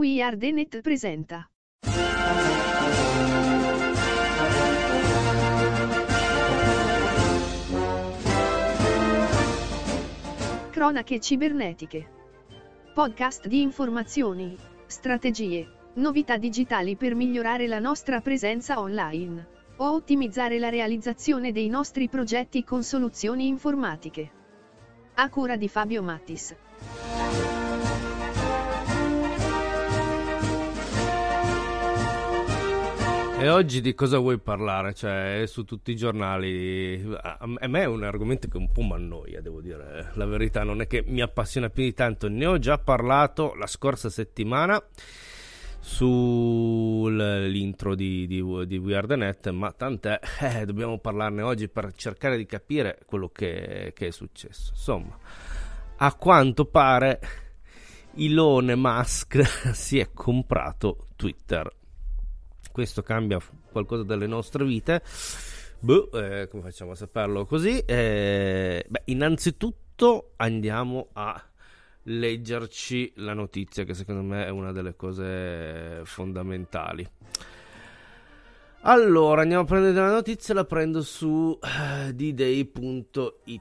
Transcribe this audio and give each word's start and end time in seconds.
We 0.00 0.22
Are 0.22 0.34
The 0.34 0.50
Net 0.50 0.80
presenta. 0.80 1.46
Cronache 10.70 11.20
cibernetiche. 11.20 12.08
Podcast 12.94 13.46
di 13.46 13.60
informazioni, 13.60 14.56
strategie, 14.86 15.68
novità 15.96 16.38
digitali 16.38 16.96
per 16.96 17.14
migliorare 17.14 17.66
la 17.66 17.78
nostra 17.78 18.22
presenza 18.22 18.80
online 18.80 19.48
o 19.76 19.90
ottimizzare 19.92 20.58
la 20.58 20.70
realizzazione 20.70 21.52
dei 21.52 21.68
nostri 21.68 22.08
progetti 22.08 22.64
con 22.64 22.82
soluzioni 22.82 23.48
informatiche. 23.48 24.30
A 25.16 25.28
cura 25.28 25.56
di 25.56 25.68
Fabio 25.68 26.02
Mattis. 26.02 26.56
E 33.40 33.48
oggi 33.48 33.80
di 33.80 33.94
cosa 33.94 34.18
vuoi 34.18 34.38
parlare? 34.38 34.92
Cioè, 34.92 35.44
su 35.46 35.64
tutti 35.64 35.92
i 35.92 35.96
giornali. 35.96 37.10
A 37.22 37.68
me 37.68 37.80
è 37.80 37.86
un 37.86 38.02
argomento 38.02 38.48
che 38.48 38.58
un 38.58 38.70
po' 38.70 38.82
mi 38.82 38.92
annoia, 38.92 39.40
devo 39.40 39.62
dire. 39.62 40.10
La 40.12 40.26
verità 40.26 40.62
non 40.62 40.82
è 40.82 40.86
che 40.86 41.02
mi 41.06 41.22
appassiona 41.22 41.70
più 41.70 41.82
di 41.82 41.94
tanto. 41.94 42.28
Ne 42.28 42.44
ho 42.44 42.58
già 42.58 42.76
parlato 42.76 43.54
la 43.54 43.66
scorsa 43.66 44.10
settimana 44.10 44.78
sull'intro 45.80 47.94
di, 47.94 48.26
di, 48.26 48.44
di 48.66 48.76
We 48.76 48.94
Are 48.94 49.06
The 49.06 49.16
Net, 49.16 49.48
ma 49.48 49.72
tant'è, 49.72 50.20
eh, 50.40 50.66
dobbiamo 50.66 50.98
parlarne 50.98 51.40
oggi 51.40 51.70
per 51.70 51.94
cercare 51.94 52.36
di 52.36 52.44
capire 52.44 52.98
quello 53.06 53.30
che, 53.30 53.92
che 53.94 54.08
è 54.08 54.10
successo. 54.10 54.72
Insomma, 54.74 55.16
a 55.96 56.14
quanto 56.14 56.66
pare 56.66 57.20
Elon 58.16 58.74
Musk 58.76 59.40
si 59.72 59.98
è 59.98 60.10
comprato 60.12 61.06
Twitter 61.16 61.78
questo 62.80 63.02
cambia 63.02 63.38
qualcosa 63.70 64.04
delle 64.04 64.26
nostre 64.26 64.64
vite. 64.64 65.02
Boh, 65.80 66.10
eh, 66.12 66.48
come 66.48 66.62
facciamo 66.62 66.92
a 66.92 66.94
saperlo 66.94 67.44
così? 67.44 67.78
Eh, 67.80 68.86
beh, 68.88 69.02
innanzitutto 69.04 70.30
andiamo 70.36 71.08
a 71.12 71.44
leggerci 72.04 73.12
la 73.16 73.34
notizia, 73.34 73.84
che 73.84 73.92
secondo 73.92 74.22
me 74.22 74.46
è 74.46 74.48
una 74.48 74.72
delle 74.72 74.96
cose 74.96 76.00
fondamentali. 76.04 77.06
Allora, 78.84 79.42
andiamo 79.42 79.64
a 79.64 79.66
prendere 79.66 79.92
la 79.92 80.10
notizia, 80.10 80.54
la 80.54 80.64
prendo 80.64 81.02
su 81.02 81.28
uh, 81.60 82.12
dday.it. 82.12 83.60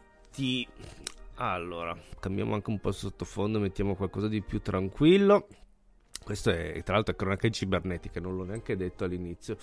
Allora, 1.35 1.93
cambiamo 2.21 2.53
anche 2.53 2.69
un 2.69 2.79
po' 2.79 2.87
il 2.87 2.95
sottofondo, 2.95 3.59
mettiamo 3.59 3.95
qualcosa 3.95 4.29
di 4.29 4.41
più 4.41 4.61
tranquillo. 4.61 5.45
Questo 6.29 6.51
è 6.51 6.83
tra 6.83 6.93
l'altro 6.93 7.15
è 7.15 7.17
cronache 7.17 7.49
cibernetiche, 7.49 8.19
non 8.19 8.35
l'ho 8.35 8.43
neanche 8.43 8.75
detto 8.75 9.03
all'inizio. 9.03 9.57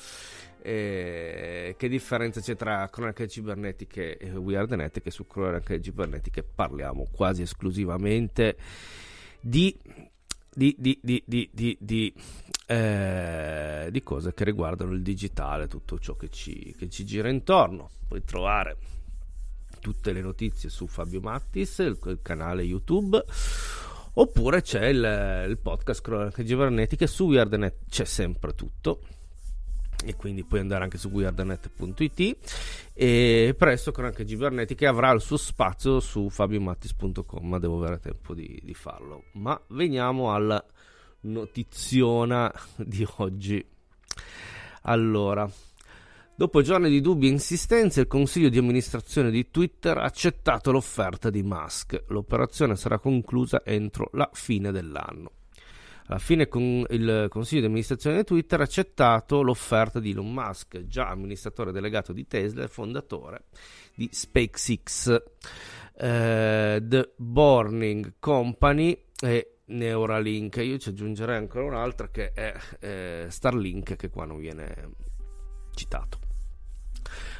Eh, 0.60 1.76
che 1.78 1.88
differenza 1.88 2.40
c'è 2.40 2.56
tra 2.56 2.88
cronache 2.88 3.28
cibernetiche 3.28 4.16
e 4.16 4.30
We 4.32 4.56
Are 4.56 4.66
The 4.66 4.74
Net? 4.74 5.00
Che 5.00 5.12
su 5.12 5.28
cronache 5.28 5.80
cibernetiche 5.80 6.42
parliamo 6.42 7.06
quasi 7.12 7.42
esclusivamente 7.42 8.56
di, 9.38 9.78
di, 10.52 10.76
di 10.76 12.14
eh, 12.66 13.88
di 13.88 14.02
cose 14.02 14.34
che 14.34 14.42
riguardano 14.42 14.90
il 14.90 15.02
digitale, 15.02 15.68
tutto 15.68 16.00
ciò 16.00 16.16
che 16.16 16.30
ci, 16.30 16.74
che 16.76 16.88
ci 16.88 17.04
gira 17.04 17.28
intorno. 17.28 17.90
Puoi 18.08 18.24
trovare 18.24 18.76
tutte 19.78 20.12
le 20.12 20.20
notizie 20.20 20.68
su 20.68 20.88
Fabio 20.88 21.20
Mattis, 21.20 21.78
il, 21.78 21.96
il 22.06 22.18
canale 22.22 22.64
YouTube 22.64 23.24
Oppure 24.18 24.62
c'è 24.62 24.86
il, 24.86 25.46
il 25.46 25.58
podcast 25.58 26.00
Cronache 26.00 26.46
Cibernetiche 26.46 27.06
su 27.06 27.26
WeirdNet, 27.26 27.88
c'è 27.90 28.06
sempre 28.06 28.54
tutto. 28.54 29.00
E 30.04 30.14
quindi 30.14 30.44
puoi 30.44 30.60
andare 30.60 30.84
anche 30.84 30.96
su 30.96 31.08
weirdnet.it 31.08 32.92
e 32.94 33.54
presto 33.58 33.92
Cronache 33.92 34.26
Cibernetiche 34.26 34.86
avrà 34.86 35.10
il 35.10 35.20
suo 35.20 35.36
spazio 35.36 36.00
su 36.00 36.30
fabiomattis.com 36.30 37.46
ma 37.46 37.58
devo 37.58 37.76
avere 37.78 37.98
tempo 37.98 38.32
di, 38.32 38.58
di 38.62 38.74
farlo. 38.74 39.24
Ma 39.32 39.60
veniamo 39.68 40.32
alla 40.32 40.64
notiziona 41.20 42.50
di 42.76 43.06
oggi. 43.18 43.62
Allora 44.82 45.50
Dopo 46.38 46.60
giorni 46.60 46.90
di 46.90 47.00
dubbi 47.00 47.28
e 47.28 47.30
insistenze, 47.30 48.02
il 48.02 48.06
consiglio 48.06 48.50
di 48.50 48.58
amministrazione 48.58 49.30
di 49.30 49.50
Twitter 49.50 49.96
ha 49.96 50.02
accettato 50.02 50.70
l'offerta 50.70 51.30
di 51.30 51.42
Musk. 51.42 52.04
L'operazione 52.08 52.76
sarà 52.76 52.98
conclusa 52.98 53.62
entro 53.64 54.10
la 54.12 54.28
fine 54.34 54.70
dell'anno. 54.70 55.30
Alla 56.08 56.18
fine 56.18 56.46
con 56.46 56.84
il 56.90 57.28
consiglio 57.30 57.62
di 57.62 57.66
amministrazione 57.68 58.18
di 58.18 58.24
Twitter 58.24 58.60
ha 58.60 58.64
accettato 58.64 59.40
l'offerta 59.40 59.98
di 59.98 60.10
Elon 60.10 60.30
Musk, 60.30 60.84
già 60.84 61.08
amministratore 61.08 61.72
delegato 61.72 62.12
di 62.12 62.26
Tesla 62.26 62.64
e 62.64 62.68
fondatore 62.68 63.44
di 63.94 64.06
SpaceX, 64.12 65.22
eh, 65.96 66.82
The 66.82 67.12
Burning 67.16 68.16
Company 68.18 69.06
e 69.22 69.60
Neuralink. 69.64 70.56
Io 70.56 70.76
ci 70.76 70.90
aggiungerei 70.90 71.38
ancora 71.38 71.64
un'altra 71.64 72.10
che 72.10 72.32
è 72.32 72.54
eh, 72.80 73.26
Starlink, 73.30 73.96
che 73.96 74.10
qua 74.10 74.26
non 74.26 74.36
viene 74.36 74.90
citato. 75.74 76.25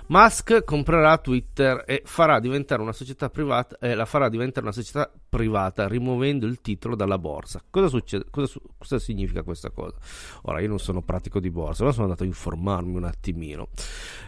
Musk 0.09 0.63
comprerà 0.63 1.19
Twitter 1.19 1.83
e 1.85 2.03
farà 2.05 2.39
privata, 2.39 3.77
eh, 3.81 3.95
la 3.97 4.05
farà 4.05 4.29
diventare 4.29 4.63
una 4.63 4.73
società 4.73 5.11
privata 5.29 5.89
rimuovendo 5.89 6.47
il 6.47 6.61
titolo 6.61 6.95
dalla 6.95 7.19
borsa. 7.19 7.61
Cosa, 7.69 7.89
succede, 7.89 8.27
cosa, 8.31 8.61
cosa, 8.79 9.01
significa 9.01 9.43
questa 9.43 9.71
cosa? 9.71 9.97
Ora, 10.43 10.61
io 10.61 10.69
non 10.69 10.79
sono 10.79 11.03
pratico 11.03 11.41
di 11.41 11.51
borsa, 11.51 11.83
ma 11.83 11.91
sono 11.91 12.05
andato 12.05 12.23
a 12.23 12.27
informarmi 12.27 12.97
un 12.97 13.05
attimino. 13.05 13.69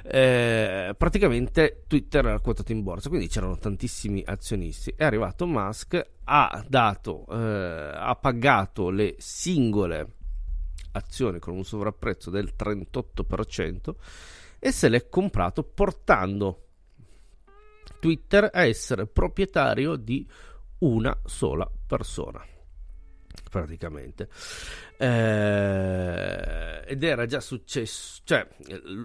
Eh, 0.03 0.95
praticamente 0.99 1.85
Twitter 1.87 2.27
era 2.27 2.41
quotato 2.41 2.73
in 2.73 2.83
borsa, 2.83 3.09
quindi 3.09 3.29
c'erano 3.29 3.57
tantissimi 3.57 4.21
azionisti. 4.27 4.95
È 4.97 5.05
arrivato 5.05 5.47
Musk, 5.47 6.11
ha 6.25 6.65
dato, 6.67 7.25
eh, 7.31 7.93
ha 7.95 8.17
pagato 8.17 8.91
le 8.91 9.15
singole 9.19 10.15
azioni 10.93 11.39
con 11.39 11.55
un 11.55 11.65
sovrapprezzo 11.65 12.31
del 12.31 12.55
38% 12.57 13.95
e 14.59 14.73
se 14.73 14.89
l'è 14.89 15.09
comprato 15.09 15.63
portando. 15.63 16.65
Twitter 18.01 18.49
a 18.53 18.65
essere 18.65 19.07
proprietario 19.07 19.97
di 19.97 20.27
una 20.79 21.19
sola 21.25 21.69
persona 21.87 22.45
praticamente. 23.51 24.29
Eh, 24.99 26.83
ed 26.89 27.05
era 27.05 27.27
già 27.27 27.39
successo 27.39 28.23
cioè 28.25 28.49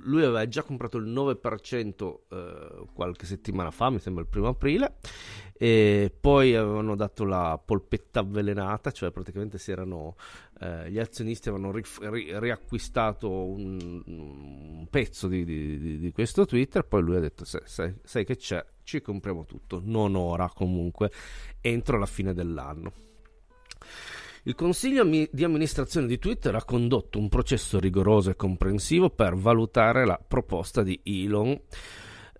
lui 0.05 0.23
aveva 0.23 0.47
già 0.47 0.63
comprato 0.63 0.97
il 0.97 1.05
9% 1.07 2.17
eh, 2.31 2.85
qualche 2.93 3.25
settimana 3.27 3.69
fa 3.69 3.91
mi 3.91 3.99
sembra 3.99 4.23
il 4.23 4.29
primo 4.29 4.47
aprile 4.47 4.95
e 5.53 6.11
poi 6.19 6.55
avevano 6.55 6.95
dato 6.95 7.25
la 7.25 7.61
polpetta 7.63 8.21
avvelenata 8.21 8.89
cioè 8.89 9.11
praticamente 9.11 9.57
si 9.59 9.71
erano 9.71 10.15
eh, 10.61 10.89
gli 10.89 10.97
azionisti 10.97 11.49
avevano 11.49 11.71
ri- 11.71 11.83
ri- 11.99 12.39
riacquistato 12.39 13.29
un, 13.29 14.01
un 14.05 14.87
pezzo 14.89 15.27
di, 15.27 15.45
di, 15.45 15.99
di, 15.99 16.11
questo 16.11 16.45
Twitter 16.45 16.85
poi 16.85 17.01
lui 17.03 17.17
ha 17.17 17.19
detto 17.19 17.45
sai, 17.45 17.61
sai, 17.65 17.93
sai 18.03 18.25
che 18.25 18.35
c'è 18.35 18.65
ci 18.83 18.99
compriamo 18.99 19.45
tutto 19.45 19.79
non 19.83 20.15
ora 20.15 20.49
comunque 20.49 21.11
entro 21.61 21.99
la 21.99 22.07
fine 22.07 22.33
dell'anno 22.33 22.93
il 24.43 24.55
consiglio 24.55 25.05
di 25.05 25.43
amministrazione 25.43 26.07
di 26.07 26.19
Twitter 26.19 26.53
ha 26.55 26.63
condotto 26.63 27.17
un 27.17 27.29
processo 27.29 27.79
rigoroso 27.79 28.29
e 28.29 28.35
comprensivo 28.35 29.09
per 29.09 29.35
valutare 29.35 30.05
la 30.05 30.19
proposta 30.25 30.83
di 30.83 30.99
Elon 31.03 31.59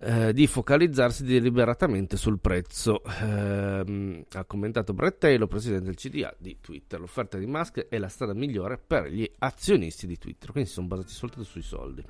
eh, 0.00 0.34
di 0.34 0.46
focalizzarsi 0.46 1.24
deliberatamente 1.24 2.18
sul 2.18 2.38
prezzo. 2.40 3.02
Eh, 3.04 4.26
ha 4.32 4.44
commentato 4.44 4.92
Brett 4.92 5.18
Taylor, 5.18 5.48
presidente 5.48 5.86
del 5.86 5.94
CDA 5.94 6.34
di 6.36 6.58
Twitter. 6.60 7.00
L'offerta 7.00 7.38
di 7.38 7.46
Musk 7.46 7.88
è 7.88 7.96
la 7.96 8.08
strada 8.08 8.34
migliore 8.34 8.76
per 8.76 9.06
gli 9.06 9.28
azionisti 9.38 10.06
di 10.06 10.18
Twitter, 10.18 10.50
quindi 10.50 10.68
si 10.68 10.74
sono 10.74 10.88
basati 10.88 11.12
soltanto 11.12 11.44
sui 11.44 11.62
soldi. 11.62 12.04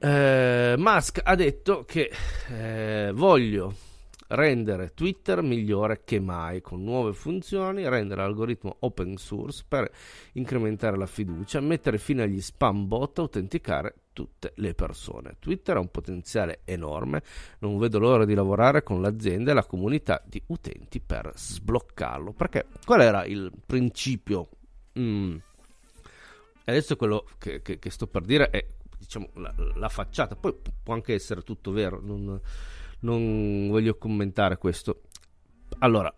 Eh, 0.00 0.74
Musk 0.78 1.20
ha 1.22 1.34
detto 1.34 1.84
che 1.84 2.10
eh, 2.48 3.10
voglio 3.12 3.74
rendere 4.28 4.92
Twitter 4.94 5.42
migliore 5.42 6.02
che 6.04 6.20
mai 6.20 6.60
con 6.60 6.82
nuove 6.82 7.12
funzioni, 7.12 7.88
rendere 7.88 8.22
l'algoritmo 8.22 8.76
open 8.80 9.16
source 9.16 9.64
per 9.66 9.90
incrementare 10.32 10.96
la 10.96 11.06
fiducia, 11.06 11.60
mettere 11.60 11.98
fine 11.98 12.22
agli 12.22 12.40
spam 12.40 12.86
bot, 12.86 13.18
autenticare 13.18 13.94
tutte 14.12 14.52
le 14.56 14.74
persone. 14.74 15.36
Twitter 15.38 15.76
ha 15.76 15.80
un 15.80 15.90
potenziale 15.90 16.60
enorme, 16.64 17.22
non 17.60 17.78
vedo 17.78 17.98
l'ora 17.98 18.24
di 18.24 18.34
lavorare 18.34 18.82
con 18.82 19.00
l'azienda 19.00 19.52
e 19.52 19.54
la 19.54 19.64
comunità 19.64 20.22
di 20.26 20.42
utenti 20.46 21.00
per 21.00 21.32
sbloccarlo. 21.34 22.32
Perché 22.32 22.66
qual 22.84 23.00
era 23.00 23.24
il 23.24 23.50
principio? 23.64 24.48
Mm. 24.98 25.36
Adesso 26.64 26.96
quello 26.96 27.24
che, 27.38 27.62
che, 27.62 27.78
che, 27.78 27.90
sto 27.90 28.06
per 28.06 28.22
dire 28.22 28.50
è 28.50 28.66
diciamo, 28.98 29.28
la, 29.34 29.54
la, 29.76 29.88
facciata, 29.88 30.36
poi 30.36 30.54
può 30.82 30.92
anche 30.92 31.14
essere 31.14 31.42
tutto 31.42 31.70
vero, 31.70 32.00
non, 32.02 32.38
non 33.00 33.68
voglio 33.68 33.96
commentare 33.96 34.58
questo. 34.58 35.02
Allora, 35.78 36.12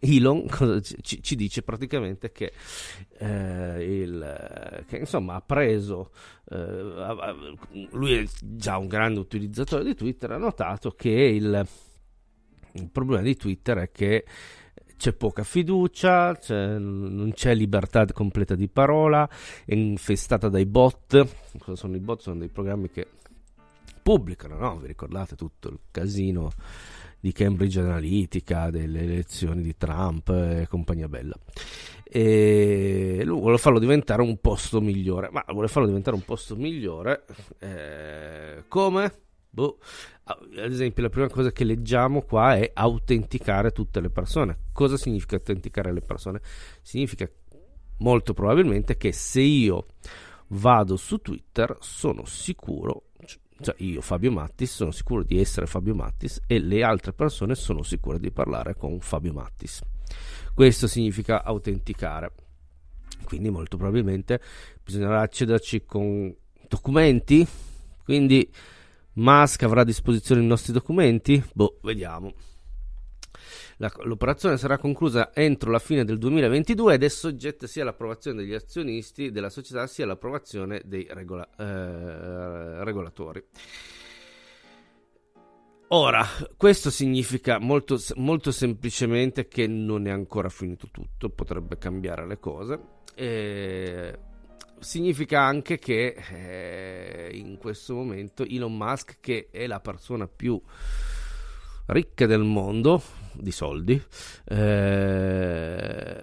Elon 0.00 0.46
ci, 1.02 1.36
dice 1.36 1.62
praticamente 1.62 2.32
che, 2.32 2.52
eh, 3.18 4.00
il, 4.02 4.84
che 4.86 4.96
insomma 4.98 5.34
ha 5.34 5.40
preso 5.40 6.12
eh, 6.48 7.54
lui 7.90 8.14
è 8.14 8.24
già 8.40 8.78
un 8.78 8.86
grande 8.86 9.20
utilizzatore 9.20 9.84
di 9.84 9.94
Twitter 9.94 10.32
ha 10.32 10.38
notato 10.38 10.90
che 10.90 11.10
il, 11.10 11.66
il 12.72 12.90
problema 12.90 13.22
di 13.22 13.36
Twitter 13.36 13.78
è 13.78 13.90
che 13.90 14.24
c'è 14.96 15.12
poca 15.12 15.42
fiducia, 15.44 16.34
c'è, 16.36 16.78
non 16.78 17.30
c'è 17.34 17.54
libertà 17.54 18.06
completa 18.06 18.54
di 18.54 18.66
parola, 18.66 19.28
è 19.66 19.74
infestata 19.74 20.48
dai 20.48 20.64
bot. 20.64 21.26
Cosa 21.58 21.76
sono 21.76 21.96
i 21.96 22.00
bot? 22.00 22.22
Sono 22.22 22.38
dei 22.38 22.48
programmi 22.48 22.88
che 22.88 23.06
pubblicano, 24.06 24.56
no? 24.56 24.78
Vi 24.78 24.86
ricordate 24.86 25.34
tutto 25.34 25.68
il 25.68 25.80
casino 25.90 26.52
di 27.18 27.32
Cambridge 27.32 27.80
Analytica, 27.80 28.70
delle 28.70 29.00
elezioni 29.00 29.62
di 29.62 29.76
Trump 29.76 30.28
e 30.28 30.68
compagnia 30.68 31.08
bella. 31.08 31.34
E 32.04 33.22
lui 33.24 33.40
vuole 33.40 33.58
farlo 33.58 33.80
diventare 33.80 34.22
un 34.22 34.38
posto 34.40 34.80
migliore, 34.80 35.28
ma 35.32 35.44
vuole 35.48 35.66
farlo 35.66 35.88
diventare 35.88 36.14
un 36.14 36.22
posto 36.22 36.54
migliore 36.54 37.24
eh, 37.58 38.62
come? 38.68 39.12
Boh. 39.50 39.78
Ad 40.22 40.70
esempio, 40.70 41.02
la 41.02 41.08
prima 41.08 41.28
cosa 41.28 41.50
che 41.50 41.64
leggiamo 41.64 42.22
qua 42.22 42.54
è 42.54 42.70
autenticare 42.74 43.72
tutte 43.72 44.00
le 44.00 44.10
persone. 44.10 44.66
Cosa 44.70 44.96
significa 44.96 45.34
autenticare 45.34 45.92
le 45.92 46.02
persone? 46.02 46.40
Significa 46.80 47.28
molto 47.98 48.34
probabilmente 48.34 48.96
che 48.96 49.10
se 49.10 49.40
io 49.40 49.86
vado 50.50 50.94
su 50.94 51.16
Twitter 51.18 51.76
sono 51.80 52.24
sicuro 52.24 53.05
cioè 53.60 53.74
io, 53.78 54.00
Fabio 54.00 54.30
Mattis, 54.30 54.74
sono 54.74 54.90
sicuro 54.90 55.22
di 55.22 55.40
essere 55.40 55.66
Fabio 55.66 55.94
Mattis 55.94 56.40
e 56.46 56.58
le 56.58 56.82
altre 56.82 57.12
persone 57.12 57.54
sono 57.54 57.82
sicure 57.82 58.18
di 58.18 58.30
parlare 58.30 58.74
con 58.74 59.00
Fabio 59.00 59.32
Mattis. 59.32 59.82
Questo 60.54 60.86
significa 60.86 61.42
autenticare. 61.42 62.32
Quindi 63.24 63.50
molto 63.50 63.76
probabilmente 63.76 64.40
bisognerà 64.82 65.20
accederci 65.20 65.84
con 65.84 66.34
documenti. 66.68 67.46
Quindi 68.04 68.48
Musk 69.14 69.62
avrà 69.62 69.80
a 69.80 69.84
disposizione 69.84 70.42
i 70.42 70.46
nostri 70.46 70.72
documenti? 70.72 71.42
Boh, 71.52 71.78
vediamo. 71.82 72.32
La, 73.78 73.92
l'operazione 74.04 74.56
sarà 74.56 74.78
conclusa 74.78 75.34
entro 75.34 75.70
la 75.70 75.78
fine 75.78 76.04
del 76.04 76.16
2022 76.16 76.94
ed 76.94 77.04
è 77.04 77.08
soggetta 77.08 77.66
sia 77.66 77.82
all'approvazione 77.82 78.42
degli 78.42 78.54
azionisti 78.54 79.30
della 79.30 79.50
società 79.50 79.86
sia 79.86 80.04
all'approvazione 80.04 80.80
dei 80.84 81.06
regola, 81.10 81.46
eh, 81.58 82.84
regolatori. 82.84 83.44
Ora, 85.88 86.24
questo 86.56 86.90
significa 86.90 87.58
molto, 87.58 87.98
molto, 88.16 88.50
semplicemente 88.50 89.46
che 89.46 89.68
non 89.68 90.06
è 90.06 90.10
ancora 90.10 90.48
finito 90.48 90.88
tutto, 90.90 91.28
potrebbe 91.28 91.78
cambiare 91.78 92.26
le 92.26 92.38
cose. 92.40 92.80
E 93.14 94.18
significa 94.80 95.42
anche 95.42 95.78
che 95.78 96.16
eh, 96.32 97.30
in 97.34 97.56
questo 97.58 97.94
momento 97.94 98.44
Elon 98.44 98.76
Musk, 98.76 99.18
che 99.20 99.48
è 99.50 99.66
la 99.66 99.80
persona 99.80 100.26
più 100.26 100.60
ricche 101.86 102.26
del 102.26 102.42
mondo 102.42 103.02
di 103.38 103.50
soldi, 103.50 104.02
eh, 104.44 106.16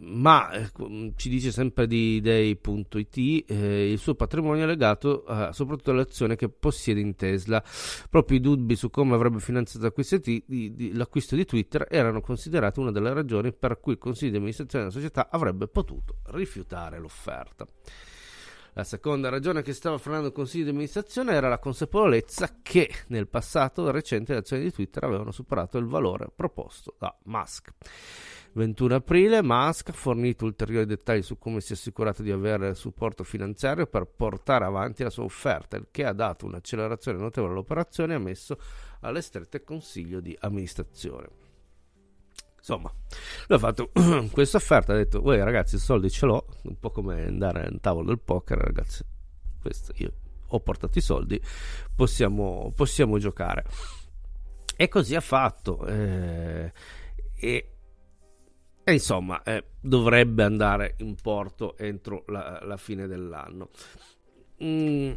ma 0.00 0.50
eh, 0.52 0.70
ci 1.16 1.28
dice 1.28 1.50
sempre 1.52 1.86
di 1.86 2.20
Day.it 2.20 3.44
eh, 3.50 3.90
il 3.92 3.98
suo 3.98 4.14
patrimonio 4.14 4.64
è 4.64 4.66
legato 4.66 5.26
eh, 5.26 5.50
soprattutto 5.52 5.90
all'azione 5.90 6.36
che 6.36 6.48
possiede 6.48 7.00
in 7.00 7.16
Tesla. 7.16 7.62
Proprio 8.08 8.38
i 8.38 8.40
dubbi 8.40 8.76
su 8.76 8.88
come 8.90 9.14
avrebbe 9.14 9.40
finanziato 9.40 9.92
di, 10.22 10.42
di, 10.46 10.92
l'acquisto 10.94 11.36
di 11.36 11.44
Twitter 11.44 11.86
erano 11.90 12.20
considerati 12.20 12.80
una 12.80 12.90
delle 12.90 13.12
ragioni 13.12 13.52
per 13.52 13.78
cui 13.80 13.92
il 13.92 13.98
consiglio 13.98 14.30
di 14.32 14.36
amministrazione 14.36 14.86
della 14.86 14.96
società 14.96 15.28
avrebbe 15.30 15.68
potuto 15.68 16.16
rifiutare 16.24 16.98
l'offerta. 16.98 17.66
La 18.76 18.82
seconda 18.82 19.28
ragione 19.28 19.62
che 19.62 19.72
stava 19.72 19.98
frenando 19.98 20.26
il 20.26 20.32
consiglio 20.32 20.64
di 20.64 20.70
amministrazione 20.70 21.32
era 21.32 21.48
la 21.48 21.60
consapevolezza 21.60 22.56
che 22.60 22.90
nel 23.06 23.28
passato 23.28 23.88
recente 23.92 24.32
le 24.32 24.40
azioni 24.40 24.64
di 24.64 24.72
Twitter 24.72 25.04
avevano 25.04 25.30
superato 25.30 25.78
il 25.78 25.86
valore 25.86 26.26
proposto 26.34 26.96
da 26.98 27.16
Musk. 27.26 27.72
21 28.54 28.96
aprile 28.96 29.42
Musk 29.42 29.90
ha 29.90 29.92
fornito 29.92 30.44
ulteriori 30.44 30.86
dettagli 30.86 31.22
su 31.22 31.38
come 31.38 31.60
si 31.60 31.72
è 31.72 31.76
assicurato 31.76 32.22
di 32.22 32.32
avere 32.32 32.74
supporto 32.74 33.22
finanziario 33.22 33.86
per 33.86 34.06
portare 34.06 34.64
avanti 34.64 35.04
la 35.04 35.10
sua 35.10 35.22
offerta, 35.22 35.76
il 35.76 35.86
che 35.92 36.04
ha 36.04 36.12
dato 36.12 36.46
un'accelerazione 36.46 37.18
notevole 37.18 37.52
all'operazione 37.52 38.14
e 38.14 38.16
ha 38.16 38.20
messo 38.20 38.58
alle 39.02 39.22
strette 39.22 39.62
consiglio 39.62 40.18
di 40.18 40.36
amministrazione. 40.40 41.43
Insomma, 42.66 42.90
lui 43.48 43.58
ha 43.58 43.60
fatto 43.60 43.90
questa 44.32 44.56
offerta, 44.56 44.94
ha 44.94 44.96
detto, 44.96 45.20
voi 45.20 45.36
ragazzi 45.44 45.74
i 45.74 45.78
soldi 45.78 46.08
ce 46.08 46.24
l'ho, 46.24 46.46
un 46.62 46.78
po' 46.80 46.90
come 46.90 47.26
andare 47.26 47.66
al 47.66 47.78
tavolo 47.78 48.06
del 48.06 48.18
poker, 48.18 48.56
ragazzi, 48.56 49.04
questo 49.60 49.92
io 49.96 50.12
ho 50.46 50.60
portato 50.60 50.96
i 50.96 51.02
soldi, 51.02 51.38
possiamo, 51.94 52.72
possiamo 52.74 53.18
giocare. 53.18 53.64
E 54.76 54.88
così 54.88 55.14
ha 55.14 55.20
fatto. 55.20 55.86
Eh, 55.86 56.72
e, 57.34 57.70
e, 58.82 58.92
insomma, 58.92 59.42
eh, 59.42 59.64
dovrebbe 59.78 60.42
andare 60.42 60.94
in 61.00 61.16
porto 61.16 61.76
entro 61.76 62.24
la, 62.28 62.60
la 62.62 62.78
fine 62.78 63.06
dell'anno. 63.06 63.68
Mm. 64.64 65.12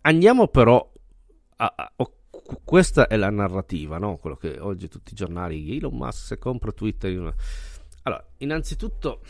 Andiamo 0.00 0.48
però 0.48 0.90
a, 1.56 1.74
a, 1.76 1.92
questa 2.64 3.06
è 3.06 3.16
la 3.16 3.30
narrativa, 3.30 3.98
no? 3.98 4.16
quello 4.16 4.36
che 4.36 4.58
oggi 4.58 4.88
tutti 4.88 5.12
i 5.12 5.16
giornali, 5.16 5.76
Elon 5.76 5.96
Musk 5.96 6.26
se 6.26 6.38
compra 6.38 6.72
Twitter. 6.72 7.34
Allora, 8.02 8.26
innanzitutto 8.38 9.22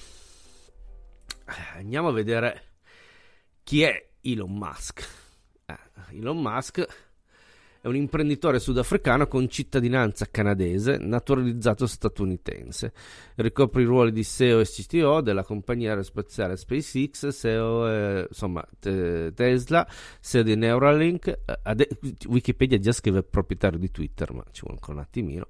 andiamo 1.74 2.08
a 2.08 2.12
vedere 2.12 2.62
chi 3.62 3.82
è 3.82 4.10
Elon 4.20 4.52
Musk. 4.52 5.06
Eh, 5.66 6.16
Elon 6.16 6.40
Musk 6.40 7.11
è 7.82 7.88
un 7.88 7.96
imprenditore 7.96 8.60
sudafricano 8.60 9.26
con 9.26 9.48
cittadinanza 9.48 10.28
canadese, 10.30 10.98
naturalizzato 10.98 11.88
statunitense. 11.88 12.92
Ricopre 13.34 13.82
i 13.82 13.84
ruoli 13.84 14.12
di 14.12 14.22
CEO 14.22 14.60
e 14.60 14.64
CTO 14.66 15.20
della 15.20 15.42
compagnia 15.42 15.90
aerospaziale 15.90 16.56
SpaceX, 16.56 17.34
CEO 17.34 17.88
eh, 17.88 18.26
insomma, 18.28 18.64
te- 18.78 19.32
Tesla, 19.34 19.84
CEO 20.20 20.44
di 20.44 20.54
Neuralink. 20.54 21.26
Eh, 21.26 21.58
ade- 21.64 21.88
Wikipedia 22.28 22.78
già 22.78 22.92
scrive 22.92 23.24
proprietario 23.24 23.80
di 23.80 23.90
Twitter, 23.90 24.32
ma 24.32 24.44
ci 24.52 24.60
vuole 24.60 24.76
ancora 24.76 24.98
un 24.98 25.02
attimino. 25.02 25.48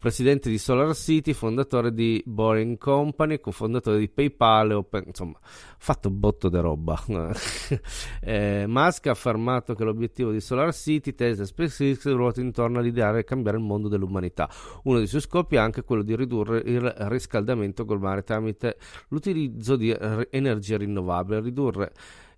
Presidente 0.00 0.50
di 0.50 0.58
Solar 0.58 0.96
City, 0.96 1.32
fondatore 1.32 1.94
di 1.94 2.20
Boring 2.26 2.76
Company, 2.76 3.38
cofondatore 3.38 4.00
di 4.00 4.08
PayPal, 4.08 4.72
open, 4.72 5.04
insomma, 5.06 5.38
fatto 5.78 6.10
botto 6.10 6.48
di 6.48 6.58
roba. 6.58 7.00
eh, 8.20 8.64
Musk 8.66 9.06
ha 9.06 9.12
affermato 9.12 9.74
che 9.74 9.84
l'obiettivo 9.84 10.32
di 10.32 10.40
Solar 10.40 10.74
City, 10.74 11.14
Tesla 11.14 11.50
SpaceX 11.52 12.12
ruota 12.12 12.40
intorno 12.40 12.78
all'ideale 12.78 13.18
di 13.18 13.24
cambiare 13.24 13.58
il 13.58 13.62
mondo 13.62 13.88
dell'umanità. 13.88 14.48
Uno 14.84 14.98
dei 14.98 15.06
suoi 15.06 15.20
scopi 15.20 15.56
è 15.56 15.58
anche 15.58 15.82
quello 15.82 16.02
di 16.02 16.16
ridurre 16.16 16.62
il 16.64 16.80
riscaldamento 16.80 17.84
globale 17.84 18.22
tramite 18.22 18.78
l'utilizzo 19.08 19.76
di 19.76 19.94
energia 20.30 20.78
rinnovabile, 20.78 21.40
ridurre 21.40 21.92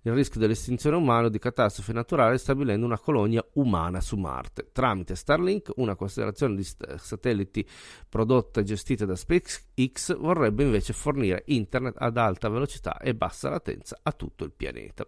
il 0.06 0.12
rischio 0.12 0.38
dell'estinzione 0.38 0.96
umana 0.96 1.26
o 1.26 1.28
di 1.30 1.38
catastrofe 1.38 1.94
naturale 1.94 2.36
stabilendo 2.36 2.84
una 2.84 2.98
colonia 2.98 3.42
umana 3.54 4.02
su 4.02 4.16
Marte. 4.16 4.68
Tramite 4.70 5.14
Starlink, 5.14 5.72
una 5.76 5.94
costellazione 5.94 6.56
di 6.56 6.66
satelliti 6.96 7.66
prodotta 8.08 8.60
e 8.60 8.64
gestita 8.64 9.06
da 9.06 9.16
SpaceX, 9.16 10.16
vorrebbe 10.18 10.62
invece 10.62 10.92
fornire 10.92 11.44
internet 11.46 11.94
ad 11.96 12.18
alta 12.18 12.50
velocità 12.50 12.98
e 12.98 13.14
bassa 13.14 13.48
latenza 13.48 13.98
a 14.02 14.12
tutto 14.12 14.44
il 14.44 14.52
pianeta. 14.52 15.06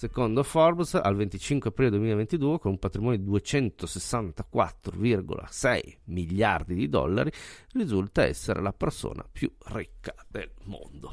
Secondo 0.00 0.42
Forbes, 0.42 0.94
al 0.94 1.14
25 1.14 1.68
aprile 1.68 1.90
2022, 1.90 2.58
con 2.58 2.70
un 2.70 2.78
patrimonio 2.78 3.18
di 3.18 3.26
264,6 3.26 5.96
miliardi 6.04 6.74
di 6.74 6.88
dollari, 6.88 7.30
risulta 7.74 8.24
essere 8.24 8.62
la 8.62 8.72
persona 8.72 9.22
più 9.30 9.52
ricca 9.66 10.14
del 10.26 10.50
mondo. 10.64 11.12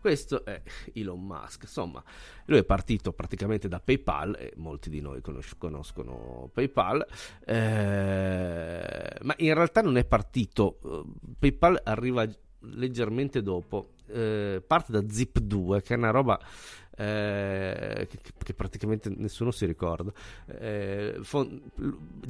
Questo 0.00 0.46
è 0.46 0.62
Elon 0.94 1.22
Musk. 1.22 1.64
Insomma, 1.64 2.02
lui 2.46 2.60
è 2.60 2.64
partito 2.64 3.12
praticamente 3.12 3.68
da 3.68 3.80
PayPal, 3.80 4.34
e 4.38 4.54
molti 4.56 4.88
di 4.88 5.02
noi 5.02 5.20
conos- 5.20 5.58
conoscono 5.58 6.48
PayPal, 6.54 7.06
eh, 7.44 9.18
ma 9.20 9.34
in 9.36 9.52
realtà 9.52 9.82
non 9.82 9.98
è 9.98 10.06
partito. 10.06 10.78
Eh, 10.82 11.04
PayPal 11.38 11.78
arriva 11.84 12.26
leggermente 12.60 13.42
dopo. 13.42 13.92
Eh, 14.06 14.62
parte 14.66 14.90
da 14.90 15.00
Zip2, 15.00 15.82
che 15.82 15.94
è 15.94 15.96
una 15.96 16.10
roba 16.10 16.38
eh, 17.00 18.06
che, 18.06 18.18
che, 18.44 18.52
praticamente 18.52 19.08
nessuno 19.08 19.50
si 19.50 19.64
ricorda. 19.64 20.12
Eh, 20.46 21.16
fon- 21.22 21.62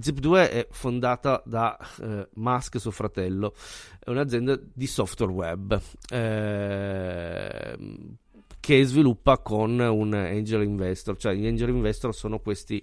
Zip2 0.01 0.49
è 0.49 0.69
fondata 0.71 1.43
da 1.45 1.77
eh, 2.01 2.29
Musk, 2.35 2.79
suo 2.79 2.93
fratello, 2.93 3.53
è 3.99 4.11
un'azienda 4.11 4.57
di 4.73 4.87
software 4.87 5.33
web 5.33 5.81
ehm, 6.11 8.17
che 8.61 8.85
sviluppa 8.85 9.39
con 9.39 9.81
un 9.81 10.15
angel 10.15 10.63
investor, 10.63 11.17
cioè 11.17 11.35
gli 11.35 11.47
angel 11.47 11.71
investor 11.71 12.15
sono 12.15 12.39
questi 12.39 12.81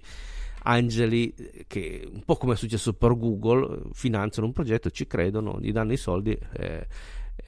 angeli 0.64 1.34
che 1.68 2.06
un 2.12 2.24
po' 2.26 2.36
come 2.36 2.54
è 2.54 2.58
successo 2.58 2.96
per 2.96 3.18
Google 3.18 3.84
finanziano 3.94 4.48
un 4.48 4.54
progetto, 4.54 4.90
ci 4.90 5.08
credono, 5.08 5.58
gli 5.62 5.72
danno 5.72 5.94
i 5.94 5.98
soldi. 5.98 6.38
Eh, 6.52 6.86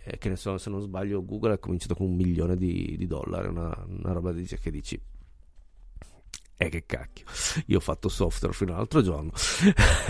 eh, 0.03 0.17
che 0.17 0.29
ne 0.29 0.35
so, 0.35 0.57
se 0.57 0.69
non 0.69 0.81
sbaglio, 0.81 1.23
Google 1.23 1.53
ha 1.53 1.57
cominciato 1.57 1.95
con 1.95 2.07
un 2.07 2.15
milione 2.15 2.55
di, 2.55 2.95
di 2.97 3.07
dollari, 3.07 3.47
una, 3.47 3.85
una 3.87 4.11
roba 4.11 4.31
di, 4.31 4.45
che 4.45 4.71
dici 4.71 4.99
eh, 6.61 6.67
che 6.67 6.83
cacchio, 6.85 7.23
io 7.67 7.77
ho 7.77 7.79
fatto 7.79 8.09
software 8.09 8.53
fino 8.53 8.73
all'altro 8.73 9.01
giorno, 9.01 9.31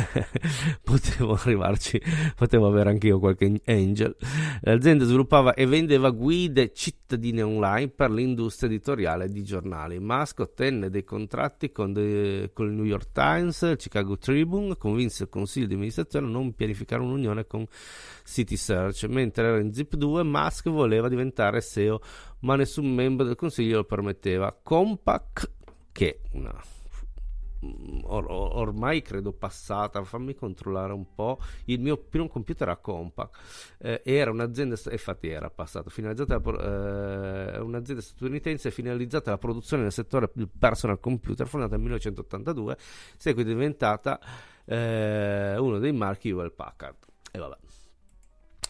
potevo 0.81 1.33
arrivarci, 1.33 2.01
potevo 2.35 2.65
avere 2.65 2.89
anche 2.89 3.05
io 3.05 3.19
qualche 3.19 3.61
angel. 3.65 4.15
L'azienda 4.61 5.05
sviluppava 5.05 5.53
e 5.53 5.67
vendeva 5.67 6.09
guide 6.09 6.73
cittadine 6.73 7.43
online 7.43 7.89
per 7.89 8.09
l'industria 8.09 8.67
editoriale 8.67 9.29
di 9.29 9.43
giornali. 9.43 9.99
Musk 9.99 10.39
ottenne 10.39 10.89
dei 10.89 11.03
contratti 11.03 11.71
con, 11.71 11.93
de, 11.93 12.49
con 12.51 12.65
il 12.65 12.73
New 12.73 12.85
York 12.85 13.11
Times, 13.11 13.61
il 13.61 13.77
Chicago 13.77 14.17
Tribune, 14.17 14.75
convinse 14.75 15.23
il 15.23 15.29
consiglio 15.29 15.67
di 15.67 15.75
amministrazione 15.75 16.25
a 16.25 16.29
non 16.31 16.55
pianificare 16.55 17.03
un'unione 17.03 17.45
con 17.45 17.63
City 18.25 18.57
Search. 18.57 19.03
Mentre 19.03 19.45
era 19.45 19.59
in 19.59 19.71
Zip 19.71 19.95
2, 19.95 20.23
Musk 20.23 20.69
voleva 20.69 21.09
diventare 21.09 21.61
SEO, 21.61 22.01
ma 22.39 22.55
nessun 22.55 22.91
membro 22.91 23.23
del 23.23 23.35
consiglio 23.35 23.77
lo 23.77 23.83
permetteva. 23.83 24.51
Compaq 24.63 25.57
che 25.99 26.21
una 26.31 26.63
Or, 28.03 28.25
ormai 28.29 29.01
credo 29.01 29.33
passata, 29.33 30.01
fammi 30.05 30.33
controllare 30.33 30.93
un 30.93 31.13
po'. 31.13 31.39
Il 31.65 31.81
mio 31.81 31.97
primo 31.97 32.29
computer 32.29 32.69
a 32.69 32.77
Compaq 32.77 33.37
eh, 33.79 34.01
era 34.05 34.31
un'azienda, 34.31 34.77
infatti 34.89 35.27
era 35.27 35.49
passato, 35.49 35.89
finalizzata 35.89 36.35
a, 36.35 37.55
eh, 37.55 37.59
un'azienda 37.59 38.01
statunitense 38.01 38.71
finalizzata 38.71 39.31
alla 39.31 39.39
produzione 39.39 39.83
nel 39.83 39.91
settore 39.91 40.31
del 40.33 40.47
personal 40.47 41.01
computer, 41.01 41.45
fondata 41.47 41.73
nel 41.73 41.81
1982, 41.81 42.77
seguito 43.17 43.49
diventata 43.49 44.21
eh, 44.63 45.57
uno 45.57 45.79
dei 45.79 45.91
marchi 45.91 46.29
Hewlett 46.29 46.53
Packard. 46.55 46.95
E 47.29 47.39
vabbè. 47.39 47.57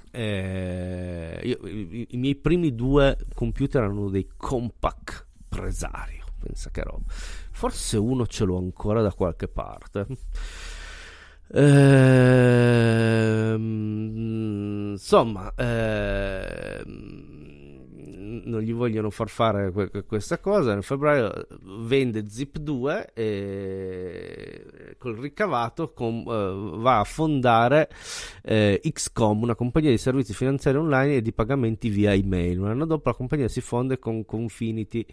Eh, 0.09 1.41
io, 1.43 1.67
i, 1.67 2.07
i, 2.09 2.17
miei 2.17 2.36
primi 2.38 2.74
due 2.74 3.15
computer 3.36 3.83
erano 3.83 4.09
dei 4.09 4.27
Compaq 4.36 5.27
Presario 5.48 6.19
pensa 6.39 6.69
che 6.72 6.84
roba. 6.84 7.03
Forse 7.08 7.98
uno 7.98 8.25
ce 8.27 8.46
l'ho 8.46 8.58
ancora 8.58 9.01
da 9.01 9.13
qualche 9.13 9.48
parte. 9.48 10.08
Ehm, 11.51 13.58
insomma, 14.91 15.51
ehm, 15.55 17.38
non 18.46 18.62
gli 18.62 18.74
vogliono 18.74 19.10
far 19.10 19.29
fare 19.29 19.72
que- 19.72 20.03
questa 20.05 20.39
cosa. 20.39 20.74
Nel 20.74 20.84
febbraio 20.84 21.48
vende 21.81 22.29
Zip 22.29 22.58
2 22.58 23.12
e 23.13 24.96
col 24.98 25.17
ricavato 25.17 25.91
com- 25.93 26.25
uh, 26.25 26.79
va 26.79 27.00
a 27.00 27.03
fondare 27.03 27.89
eh, 28.43 28.79
XCOM, 28.84 29.43
una 29.43 29.55
compagnia 29.55 29.89
di 29.89 29.98
servizi 29.98 30.34
finanziari 30.34 30.77
online 30.77 31.15
e 31.15 31.22
di 31.22 31.34
pagamenti 31.34 31.89
via 31.89 32.13
email. 32.13 32.60
Un 32.60 32.67
anno 32.67 32.86
dopo 32.86 33.10
la 33.10 33.15
compagnia 33.15 33.48
si 33.48 33.62
fonde 33.62 34.00
con 34.00 34.25
Confinity 34.25 35.05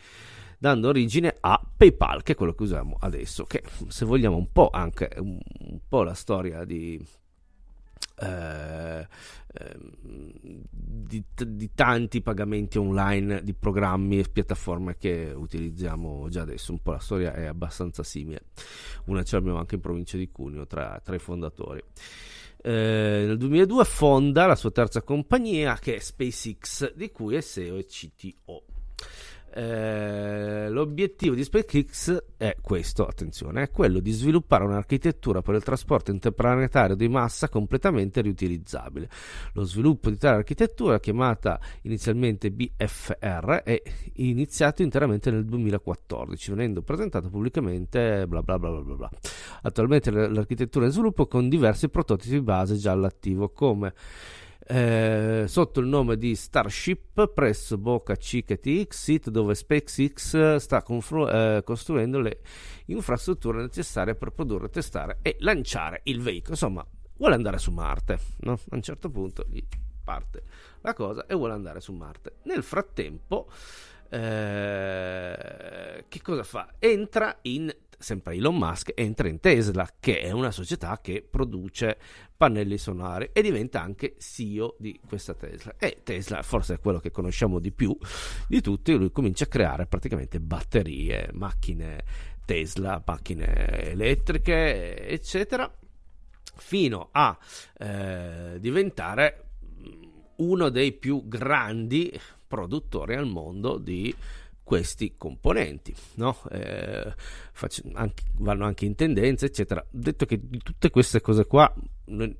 dando 0.59 0.89
origine 0.89 1.37
a 1.41 1.61
PayPal, 1.77 2.23
che 2.23 2.33
è 2.33 2.35
quello 2.35 2.55
che 2.55 2.63
usiamo 2.63 2.97
adesso, 3.01 3.45
che 3.45 3.63
se 3.89 4.05
vogliamo 4.05 4.37
un 4.37 4.51
po' 4.53 4.71
anche 4.73 5.11
un, 5.19 5.39
un 5.61 5.81
po' 5.89 6.03
la 6.03 6.15
storia 6.15 6.65
di, 6.65 7.01
eh, 8.19 9.07
eh, 9.59 9.77
di, 10.71 11.23
di, 11.37 11.71
tanti 11.75 12.23
pagamenti 12.23 12.79
online 12.79 13.43
di 13.43 13.53
programmi 13.53 14.19
e 14.19 14.29
piattaforme 14.31 14.97
che 14.97 15.33
utilizziamo 15.35 16.29
già 16.29 16.43
adesso. 16.43 16.73
Un 16.73 16.81
po' 16.83 16.93
la 16.93 16.99
storia 16.99 17.35
è 17.35 17.45
abbastanza 17.45 18.03
simile. 18.03 18.47
Una 19.07 19.23
ce 19.23 19.37
l'abbiamo 19.37 19.59
anche 19.59 19.75
in 19.77 19.81
provincia 19.81 20.17
di 20.17 20.31
Cuneo 20.31 20.67
tra, 20.67 21.01
tra 21.03 21.15
i 21.15 21.19
fondatori. 21.19 21.83
Eh, 22.63 23.25
nel 23.27 23.37
2002 23.37 23.85
fonda 23.85 24.47
la 24.47 24.57
sua 24.57 24.71
terza 24.71 25.03
compagnia 25.03 25.77
che 25.77 25.97
è 25.97 26.01
SpaceX, 26.01 26.95
di 26.95 27.11
cui 27.13 27.37
è 27.37 27.43
CEO 27.43 27.77
e 27.77 27.85
CTO. 27.85 28.65
Eh, 29.59 30.69
l'obiettivo 30.69 31.35
di 31.35 31.43
SpaceX 31.43 32.25
è 32.37 32.57
questo, 32.61 33.07
attenzione, 33.07 33.63
è 33.63 33.71
quello 33.71 34.01
di 34.01 34.11
sviluppare 34.11 34.65
un'architettura 34.65 35.41
per 35.41 35.55
il 35.55 35.63
trasporto 35.63 36.11
interplanetario 36.11 36.95
di 36.95 37.09
massa 37.09 37.49
completamente 37.49 38.21
riutilizzabile. 38.21 39.09
Lo 39.55 39.65
sviluppo 39.65 40.11
di 40.11 40.19
tale 40.19 40.37
architettura, 40.37 41.01
chiamata 41.01 41.59
inizialmente 41.83 42.51
BFR, 42.51 43.63
è 43.65 43.81
iniziato 44.17 44.83
interamente 44.83 45.31
nel 45.31 45.47
2014, 45.47 46.51
venendo 46.51 46.83
presentato 46.83 47.31
pubblicamente 47.31 48.27
bla 48.27 48.43
bla 48.43 48.59
bla 48.59 48.83
bla 48.83 48.95
bla. 48.95 49.11
Attualmente 49.63 50.11
l'architettura 50.11 50.85
è 50.85 50.89
in 50.89 50.93
sviluppo 50.93 51.27
con 51.27 51.49
diversi 51.49 51.89
prototipi 51.89 52.43
base 52.43 52.77
già 52.77 52.93
all'attivo 52.93 53.49
come 53.49 53.95
eh, 54.69 55.45
sotto 55.47 55.81
il 55.81 55.87
nome 55.87 56.17
di 56.17 56.35
Starship 56.35 57.29
presso 57.29 57.79
Boca 57.79 58.17
Chica 58.17 58.57
TX, 58.57 58.91
sito 58.91 59.31
dove 59.31 59.55
SpaceX 59.55 60.57
sta 60.57 60.83
confru- 60.83 61.29
eh, 61.29 61.63
costruendo 61.65 62.19
le 62.19 62.41
infrastrutture 62.87 63.63
necessarie 63.63 64.17
per 64.17 64.31
produrre, 64.31 64.69
testare 64.69 65.19
e 65.23 65.37
lanciare 65.41 66.01
il 66.05 66.21
veicolo. 66.21 66.53
Insomma, 66.53 66.85
vuole 67.17 67.35
andare 67.35 67.59
su 67.59 67.71
Marte. 67.71 68.19
No? 68.41 68.53
A 68.53 68.75
un 68.75 68.83
certo 68.83 69.09
punto 69.09 69.45
gli 69.49 69.65
parte 70.03 70.43
la 70.81 70.95
cosa 70.95 71.27
e 71.27 71.35
vuole 71.35 71.53
andare 71.53 71.81
su 71.81 71.93
Marte. 71.93 72.37
Nel 72.45 72.63
frattempo, 72.63 73.49
eh, 74.09 76.05
che 76.09 76.23
cosa 76.23 76.45
fa? 76.45 76.75
Entra 76.79 77.39
in 77.43 77.73
sempre 77.99 78.35
Elon 78.35 78.57
Musk 78.57 78.93
entra 78.95 79.29
in 79.29 79.41
Tesla, 79.41 79.89
che 79.99 80.21
è 80.21 80.31
una 80.31 80.51
società 80.51 81.01
che 81.01 81.27
produce 81.29 81.99
pannelli 82.37 82.79
solari 82.79 83.31
e 83.33 83.43
diventa 83.43 83.83
anche 83.83 84.17
CEO 84.19 84.77
di 84.79 85.01
questa 85.07 85.35
Tesla. 85.35 85.75
E 85.79 85.99
Tesla 86.03 86.43
forse 86.43 86.75
è 86.75 86.81
quello 86.81 86.99
che 86.99 87.11
conosciamo 87.11 87.59
di 87.59 87.73
più 87.73 87.97
di 88.49 88.61
tutti, 88.61 88.95
lui 88.95 89.11
comincia 89.11 89.45
a 89.45 89.49
creare 89.49 89.87
praticamente 89.87 90.41
batterie, 90.41 91.31
macchine 91.33 92.05
Tesla, 92.45 93.03
macchine 93.05 93.91
elettriche, 93.91 95.07
eccetera, 95.07 95.71
fino 96.57 97.09
a 97.13 97.37
eh, 97.79 98.57
diventare 98.61 99.43
uno 100.37 100.69
dei 100.69 100.93
più 100.93 101.27
grandi 101.27 102.19
produttori 102.47 103.15
al 103.15 103.27
mondo 103.27 103.79
di 103.79 104.15
questi 104.67 105.15
componenti, 105.17 105.95
no? 106.15 106.37
eh, 106.51 107.15
faccio, 107.53 107.83
anche, 107.93 108.25
vanno 108.39 108.65
anche 108.65 108.85
in 108.85 108.97
tendenza, 108.97 109.47
eccetera. 109.47 109.87
Detto 109.89 110.27
che 110.27 110.41
di 110.43 110.59
tutte 110.59 110.91
queste 110.91 111.21
cose 111.21 111.47
qua, 111.47 111.73
noi 112.07 112.37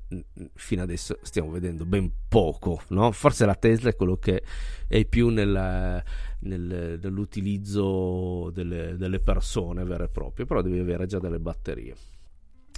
fino 0.55 0.81
adesso 0.81 1.17
stiamo 1.21 1.51
vedendo 1.51 1.85
ben 1.85 2.11
poco, 2.27 2.81
no? 2.89 3.13
Forse 3.13 3.45
la 3.45 3.55
Tesla 3.55 3.91
è 3.91 3.95
quello 3.95 4.17
che 4.17 4.43
è 4.89 5.05
più 5.05 5.29
nella, 5.29 6.03
nel, 6.39 6.99
nell'utilizzo 7.01 8.49
delle, 8.51 8.97
delle 8.97 9.21
persone 9.21 9.85
vere 9.85 10.03
e 10.03 10.09
proprie, 10.09 10.45
però 10.45 10.61
devi 10.61 10.79
avere 10.79 11.05
già 11.05 11.19
delle 11.19 11.39
batterie. 11.39 11.95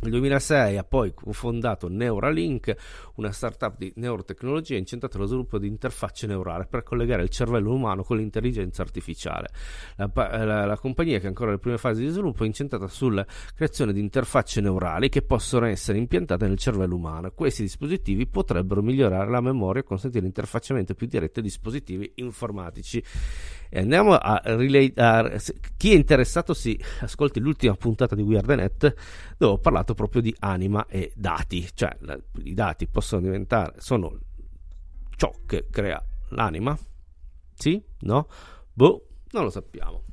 Nel 0.02 0.12
2006 0.12 0.78
ha 0.78 0.84
poi 0.86 1.14
fondato 1.32 1.90
Neuralink, 1.90 2.74
una 3.16 3.34
startup 3.34 3.76
di 3.78 3.92
neurotecnologia 3.98 4.78
incentrata 4.78 5.18
allo 5.18 5.26
sviluppo 5.26 5.60
di 5.60 5.68
interfacce 5.68 6.26
neurali 6.26 6.68
per 6.70 6.84
collegare 6.84 7.24
il 7.24 7.30
cervello 7.30 7.74
umano 7.74 8.04
con 8.04 8.16
l'intelligenza 8.16 8.82
artificiale. 8.82 9.50
La, 9.98 10.10
la, 10.14 10.66
la, 10.66 10.78
compagnia, 10.78 11.18
che 11.18 11.26
è 11.26 11.28
ancora 11.28 11.48
nelle 11.48 11.60
prime 11.60 11.78
fasi 11.78 12.04
di 12.04 12.08
sviluppo, 12.08 12.44
è 12.44 12.46
incentrata 12.46 12.88
sulla 12.88 13.26
creazione 13.54 13.92
di 13.92 14.00
interfacce 14.00 14.62
neurali 14.62 15.10
che 15.10 15.22
possono 15.22 15.66
essere 15.66 15.98
impiantate 15.98 16.48
nel 16.48 16.58
cervello 16.58 16.96
umano. 16.96 17.32
Questi 17.32 17.64
dispositivi 17.64 18.26
potrebbero 18.26 18.82
migliorare 18.82 19.30
la 19.30 19.42
memoria 19.42 19.82
e 19.82 19.84
consentire 19.84 20.24
l'interfacciamento 20.24 20.94
più 20.94 21.08
diretto 21.08 21.40
ai 21.40 21.46
dispositivi 21.46 22.10
informatici. 22.16 23.04
E 23.72 23.80
andiamo 23.82 24.14
a 24.14 24.42
relay. 24.46 24.94
chi 25.78 25.92
è 25.92 25.96
interessato 25.96 26.54
si 26.54 26.80
ascolti 27.02 27.40
l'ultima 27.40 27.76
puntata 27.76 28.16
di 28.16 28.24
WeirdNet 28.24 28.96
dove 29.38 29.54
ho 29.54 29.58
parlato 29.60 29.89
proprio 29.94 30.22
di 30.22 30.36
anima 30.40 30.86
e 30.88 31.12
dati, 31.16 31.68
cioè 31.74 31.96
la, 32.02 32.18
i 32.44 32.54
dati 32.54 32.88
possono 32.88 33.22
diventare, 33.22 33.76
sono 33.78 34.18
ciò 35.16 35.32
che 35.46 35.68
crea 35.70 36.04
l'anima? 36.30 36.78
Sì? 37.54 37.82
No? 38.02 38.28
Boh, 38.74 39.08
non 39.32 39.44
lo 39.44 39.50
sappiamo. 39.50 40.04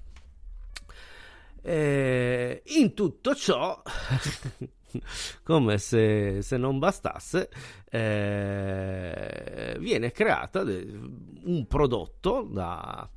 E 1.63 2.63
in 2.65 2.95
tutto 2.95 3.35
ciò, 3.35 3.83
come 5.43 5.79
se, 5.79 6.43
se, 6.43 6.57
non 6.57 6.79
bastasse, 6.79 7.51
eh, 7.91 9.77
viene 9.79 10.13
creato 10.13 10.61
un 10.61 11.67
prodotto 11.67 12.43
da 12.43 13.09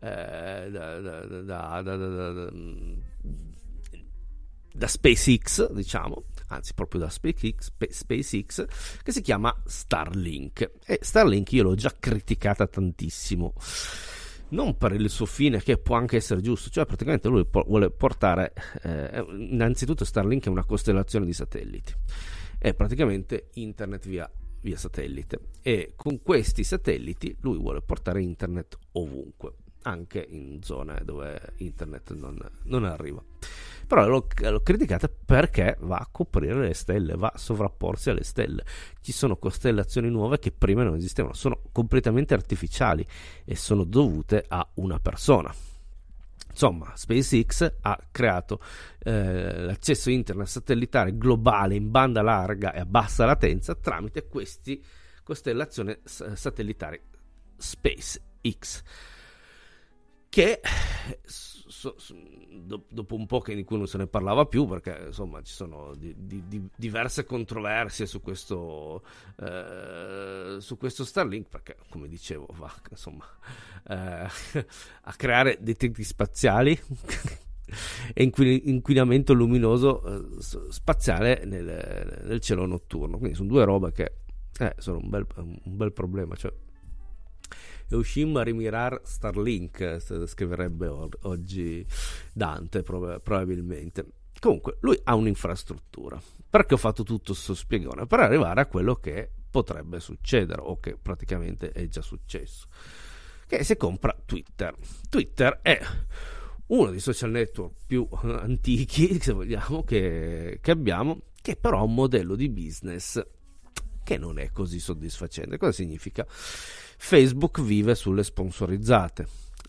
eh, 0.00 0.70
da, 0.70 1.00
da, 1.00 1.82
da, 1.82 2.50
da, 4.76 4.86
SpaceX, 4.86 5.72
diciamo, 5.72 6.24
anzi 6.48 6.74
proprio 6.74 7.00
da 7.00 7.08
SpaceX, 7.08 7.72
SpaceX, 7.88 8.66
che 9.02 9.12
si 9.12 9.22
chiama 9.22 9.54
Starlink. 9.64 10.70
E 10.84 10.98
Starlink 11.00 11.52
io 11.52 11.62
l'ho 11.64 11.74
già 11.74 11.94
criticata 11.98 12.66
tantissimo. 12.66 13.54
non 14.48 14.76
per 14.76 14.92
il 14.92 15.10
suo 15.10 15.26
fine 15.26 15.60
che 15.60 15.78
può 15.78 15.96
anche 15.96 16.16
essere 16.16 16.40
giusto, 16.40 16.70
cioè 16.70 16.86
praticamente 16.86 17.28
lui 17.28 17.44
po- 17.46 17.64
vuole 17.66 17.90
portare, 17.90 18.52
eh, 18.82 19.24
innanzitutto 19.30 20.04
Starlink 20.04 20.46
è 20.46 20.50
una 20.50 20.64
costellazione 20.64 21.26
di 21.26 21.32
satelliti, 21.32 21.92
è 22.58 22.72
praticamente 22.74 23.48
internet 23.54 24.06
via, 24.06 24.30
via 24.60 24.76
satellite 24.76 25.40
e 25.62 25.94
con 25.96 26.22
questi 26.22 26.62
satelliti 26.62 27.36
lui 27.40 27.58
vuole 27.58 27.82
portare 27.82 28.22
internet 28.22 28.78
ovunque, 28.92 29.54
anche 29.82 30.24
in 30.28 30.62
zone 30.62 31.00
dove 31.04 31.54
internet 31.56 32.14
non, 32.14 32.38
non 32.64 32.84
arriva 32.84 33.20
però 33.86 34.06
l'ho, 34.06 34.26
l'ho 34.38 34.60
criticata 34.62 35.08
perché 35.08 35.76
va 35.80 35.96
a 35.96 36.08
coprire 36.10 36.58
le 36.60 36.74
stelle, 36.74 37.14
va 37.14 37.32
a 37.34 37.38
sovrapporsi 37.38 38.10
alle 38.10 38.24
stelle. 38.24 38.64
Ci 39.00 39.12
sono 39.12 39.36
costellazioni 39.36 40.10
nuove 40.10 40.38
che 40.38 40.52
prima 40.52 40.82
non 40.82 40.96
esistevano, 40.96 41.34
sono 41.34 41.60
completamente 41.72 42.34
artificiali 42.34 43.06
e 43.44 43.54
sono 43.56 43.84
dovute 43.84 44.44
a 44.48 44.68
una 44.74 44.98
persona. 44.98 45.54
Insomma, 46.50 46.92
SpaceX 46.94 47.74
ha 47.82 47.98
creato 48.10 48.60
eh, 49.00 49.60
l'accesso 49.60 50.08
internet 50.08 50.46
satellitare 50.46 51.16
globale 51.16 51.74
in 51.74 51.90
banda 51.90 52.22
larga 52.22 52.72
e 52.72 52.80
a 52.80 52.86
bassa 52.86 53.26
latenza 53.26 53.74
tramite 53.74 54.26
queste 54.26 54.80
costellazioni 55.22 55.94
satellitari 56.04 56.98
SpaceX 57.58 58.82
che 60.30 60.60
so, 61.76 61.94
so, 61.98 62.14
dopo 62.88 63.14
un 63.14 63.26
po' 63.26 63.40
che 63.40 63.54
di 63.54 63.62
cui 63.62 63.76
non 63.76 63.86
se 63.86 63.98
ne 63.98 64.06
parlava 64.06 64.46
più 64.46 64.64
perché 64.64 65.04
insomma 65.08 65.42
ci 65.42 65.52
sono 65.52 65.94
di, 65.94 66.14
di, 66.16 66.42
di 66.48 66.66
diverse 66.74 67.24
controversie 67.24 68.06
su 68.06 68.22
questo, 68.22 69.02
eh, 69.38 70.56
su 70.58 70.78
questo 70.78 71.04
Starlink 71.04 71.48
perché 71.50 71.76
come 71.90 72.08
dicevo 72.08 72.48
va 72.54 72.72
insomma 72.90 73.26
eh, 73.88 74.26
a 75.02 75.12
creare 75.16 75.58
dei 75.60 75.76
tempi 75.76 76.02
spaziali 76.02 76.72
e 78.14 78.22
inquinamento 78.22 79.34
luminoso 79.34 80.02
eh, 80.02 80.42
spaziale 80.70 81.44
nel, 81.44 82.22
nel, 82.24 82.40
cielo 82.40 82.64
notturno. 82.64 83.18
Quindi 83.18 83.36
sono 83.36 83.48
due 83.48 83.64
robe 83.64 83.92
che 83.92 84.12
eh, 84.60 84.74
sono 84.78 84.98
un 84.98 85.10
bel, 85.10 85.26
un 85.36 85.76
bel 85.76 85.92
problema 85.92 86.36
cioè 86.36 86.52
Eushim 87.88 88.42
Rimirar 88.42 89.00
Starlink, 89.04 89.98
scriverebbe 90.26 90.88
oggi 91.22 91.86
Dante 92.32 92.82
prob- 92.82 93.20
probabilmente. 93.20 94.06
Comunque, 94.38 94.78
lui 94.80 94.98
ha 95.04 95.14
un'infrastruttura. 95.14 96.20
Perché 96.48 96.74
ho 96.74 96.78
fatto 96.78 97.02
tutto 97.02 97.32
questo 97.32 97.54
spiegone? 97.54 98.06
Per 98.06 98.20
arrivare 98.20 98.60
a 98.60 98.66
quello 98.66 98.96
che 98.96 99.30
potrebbe 99.50 100.00
succedere, 100.00 100.60
o 100.62 100.78
che 100.78 100.96
praticamente 100.96 101.70
è 101.70 101.86
già 101.86 102.02
successo. 102.02 102.66
Che 103.46 103.64
si 103.64 103.76
compra 103.76 104.16
Twitter. 104.24 104.74
Twitter 105.08 105.60
è 105.62 105.80
uno 106.66 106.90
dei 106.90 107.00
social 107.00 107.30
network 107.30 107.74
più 107.86 108.06
antichi, 108.22 109.20
se 109.20 109.32
vogliamo, 109.32 109.84
che, 109.84 110.58
che 110.60 110.70
abbiamo, 110.70 111.20
che 111.40 111.56
però 111.56 111.78
ha 111.78 111.82
un 111.82 111.94
modello 111.94 112.34
di 112.34 112.48
business 112.48 113.24
che 114.02 114.18
non 114.18 114.38
è 114.38 114.50
così 114.50 114.78
soddisfacente. 114.78 115.58
Cosa 115.58 115.72
significa? 115.72 116.26
Facebook 116.96 117.60
vive 117.60 117.94
sulle 117.94 118.22
sponsorizzate, 118.22 119.26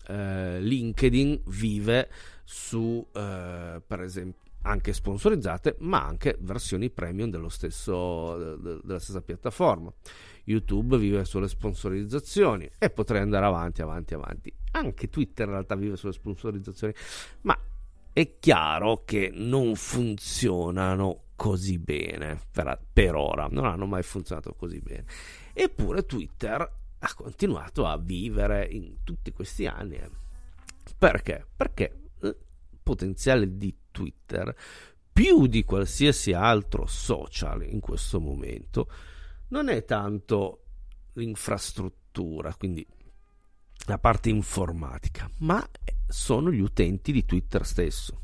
eh, 0.08 0.60
LinkedIn 0.60 1.42
vive 1.46 2.08
su, 2.44 3.06
eh, 3.12 3.80
per 3.86 4.00
esempio, 4.00 4.46
anche 4.62 4.92
sponsorizzate, 4.92 5.76
ma 5.80 6.04
anche 6.04 6.36
versioni 6.40 6.90
premium 6.90 7.46
stesso, 7.48 8.56
de, 8.56 8.80
della 8.82 8.98
stessa 8.98 9.20
piattaforma. 9.20 9.92
YouTube 10.44 10.96
vive 10.96 11.24
sulle 11.24 11.48
sponsorizzazioni 11.48 12.68
e 12.78 12.90
potrei 12.90 13.20
andare 13.20 13.46
avanti, 13.46 13.82
avanti, 13.82 14.14
avanti. 14.14 14.52
Anche 14.72 15.08
Twitter 15.08 15.46
in 15.46 15.52
realtà 15.52 15.74
vive 15.74 15.96
sulle 15.96 16.12
sponsorizzazioni, 16.12 16.94
ma 17.42 17.58
è 18.12 18.38
chiaro 18.38 19.02
che 19.04 19.30
non 19.32 19.74
funzionano 19.74 21.24
così 21.36 21.78
bene 21.78 22.38
per, 22.50 22.80
per 22.92 23.14
ora, 23.14 23.46
non 23.50 23.64
hanno 23.64 23.86
mai 23.86 24.02
funzionato 24.02 24.54
così 24.54 24.80
bene. 24.80 25.04
Eppure 25.52 26.04
Twitter 26.04 26.77
ha 27.00 27.14
continuato 27.14 27.86
a 27.86 27.96
vivere 27.96 28.66
in 28.66 28.98
tutti 29.04 29.32
questi 29.32 29.66
anni. 29.66 29.96
Eh. 29.96 30.10
Perché? 30.96 31.46
Perché 31.56 32.00
il 32.22 32.36
potenziale 32.82 33.56
di 33.56 33.76
Twitter, 33.90 34.54
più 35.12 35.46
di 35.46 35.64
qualsiasi 35.64 36.32
altro 36.32 36.86
social 36.86 37.62
in 37.64 37.80
questo 37.80 38.20
momento, 38.20 38.90
non 39.48 39.68
è 39.68 39.84
tanto 39.84 40.64
l'infrastruttura, 41.14 42.54
quindi 42.54 42.86
la 43.86 43.98
parte 43.98 44.28
informatica, 44.28 45.30
ma 45.38 45.66
sono 46.06 46.50
gli 46.50 46.60
utenti 46.60 47.12
di 47.12 47.24
Twitter 47.24 47.64
stesso. 47.64 48.22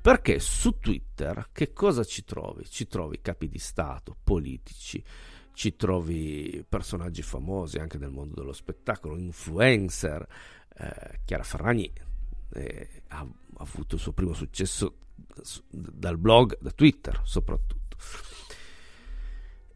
Perché 0.00 0.38
su 0.38 0.78
Twitter 0.78 1.48
che 1.50 1.72
cosa 1.72 2.04
ci 2.04 2.24
trovi? 2.24 2.68
Ci 2.68 2.86
trovi 2.86 3.20
capi 3.22 3.48
di 3.48 3.58
Stato, 3.58 4.16
politici, 4.22 5.02
ci 5.54 5.76
trovi 5.76 6.64
personaggi 6.68 7.22
famosi 7.22 7.78
anche 7.78 7.96
del 7.96 8.10
mondo 8.10 8.34
dello 8.34 8.52
spettacolo, 8.52 9.16
influencer. 9.16 10.26
Eh, 10.76 11.20
Chiara 11.24 11.44
Ferragni 11.44 11.90
eh, 12.52 13.02
ha, 13.08 13.20
ha, 13.20 13.28
avuto 13.58 13.94
il 13.94 14.00
suo 14.00 14.12
primo 14.12 14.34
successo 14.34 14.98
dal 15.70 16.18
blog, 16.18 16.58
da 16.60 16.70
Twitter 16.72 17.20
soprattutto. 17.24 17.96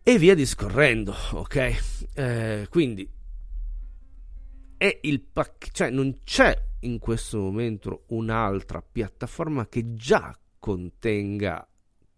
E 0.02 0.18
via 0.18 0.34
discorrendo, 0.34 1.14
ok? 1.32 2.08
Eh, 2.14 2.66
quindi 2.70 3.08
è 4.76 4.98
il 5.02 5.20
pac- 5.20 5.70
cioè 5.70 5.90
non 5.90 6.20
c'è 6.24 6.56
in 6.80 6.98
questo 6.98 7.38
momento 7.38 8.04
un'altra 8.08 8.80
piattaforma 8.80 9.68
che 9.68 9.94
già 9.94 10.36
contenga 10.58 11.66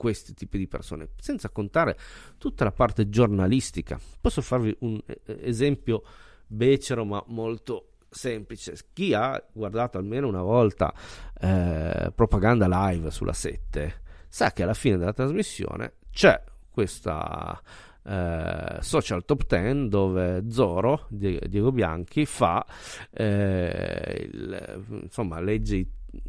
questi 0.01 0.33
tipi 0.33 0.57
di 0.57 0.67
persone, 0.67 1.11
senza 1.21 1.51
contare 1.51 1.95
tutta 2.39 2.65
la 2.65 2.73
parte 2.73 3.11
giornalistica. 3.11 4.01
Posso 4.19 4.41
farvi 4.41 4.75
un 4.79 4.99
eh, 5.05 5.21
esempio 5.43 6.03
becero 6.47 7.05
ma 7.05 7.23
molto 7.27 7.97
semplice. 8.09 8.75
Chi 8.95 9.13
ha 9.13 9.43
guardato 9.53 9.99
almeno 9.99 10.27
una 10.27 10.41
volta 10.41 10.91
eh, 11.39 12.11
propaganda 12.15 12.67
live 12.89 13.11
sulla 13.11 13.35
7 13.35 14.01
sa 14.27 14.53
che 14.53 14.63
alla 14.63 14.73
fine 14.73 14.97
della 14.97 15.13
trasmissione 15.13 15.97
c'è 16.11 16.43
questa 16.71 17.61
eh, 18.03 18.79
social 18.81 19.27
top 19.27 19.47
10 19.47 19.89
dove 19.89 20.45
Zoro, 20.49 21.09
Diego 21.11 21.73
Bianchi, 21.73 22.25
fa 22.25 22.65
eh, 23.11 24.31
il, 24.33 24.85
insomma 25.03 25.41
legge 25.41 25.77
i 25.77 25.87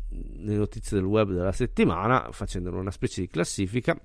le 0.10 0.56
notizie 0.56 0.98
del 0.98 1.06
web 1.06 1.32
della 1.32 1.52
settimana, 1.52 2.30
facendo 2.32 2.72
una 2.72 2.92
specie 2.92 3.22
di 3.22 3.28
classifica, 3.28 4.00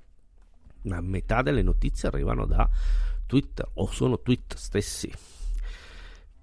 la 0.82 1.00
metà 1.00 1.42
delle 1.42 1.62
notizie 1.62 2.08
arrivano 2.08 2.46
da 2.46 2.68
Twitter 3.26 3.68
o 3.74 3.86
sono 3.90 4.20
tweet 4.20 4.54
stessi. 4.54 5.12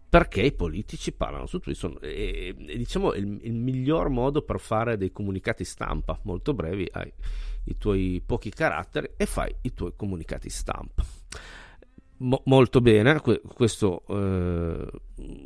Perché 0.09 0.41
i 0.41 0.51
politici 0.51 1.11
parlano 1.11 1.47
su 1.47 1.57
Twitter 1.59 1.97
e, 2.01 2.55
e 2.55 2.77
diciamo 2.77 3.13
il, 3.13 3.39
il, 3.41 3.53
miglior 3.53 4.09
modo 4.09 4.43
per 4.43 4.59
fare 4.59 4.95
dei 4.95 5.11
comunicati 5.11 5.63
stampa 5.63 6.19
molto 6.23 6.53
brevi 6.53 6.87
hai 6.91 7.11
i 7.65 7.77
tuoi 7.77 8.21
pochi 8.23 8.51
caratteri 8.51 9.11
e 9.17 9.25
fai 9.25 9.55
i 9.61 9.73
tuoi 9.73 9.93
comunicati 9.95 10.49
stampa. 10.49 11.03
Mo, 12.17 12.41
molto 12.45 12.79
bene, 12.79 13.21
questo 13.21 14.03
eh, 14.07 14.87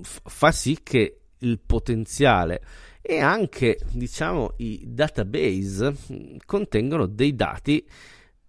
fa 0.02 0.52
sì 0.52 0.80
che 0.84 1.20
il 1.40 1.60
potenziale 1.60 2.62
e 3.10 3.20
anche 3.22 3.80
diciamo 3.90 4.56
i 4.58 4.82
database 4.86 5.96
contengono 6.46 7.06
dei 7.06 7.36
dati 7.36 7.88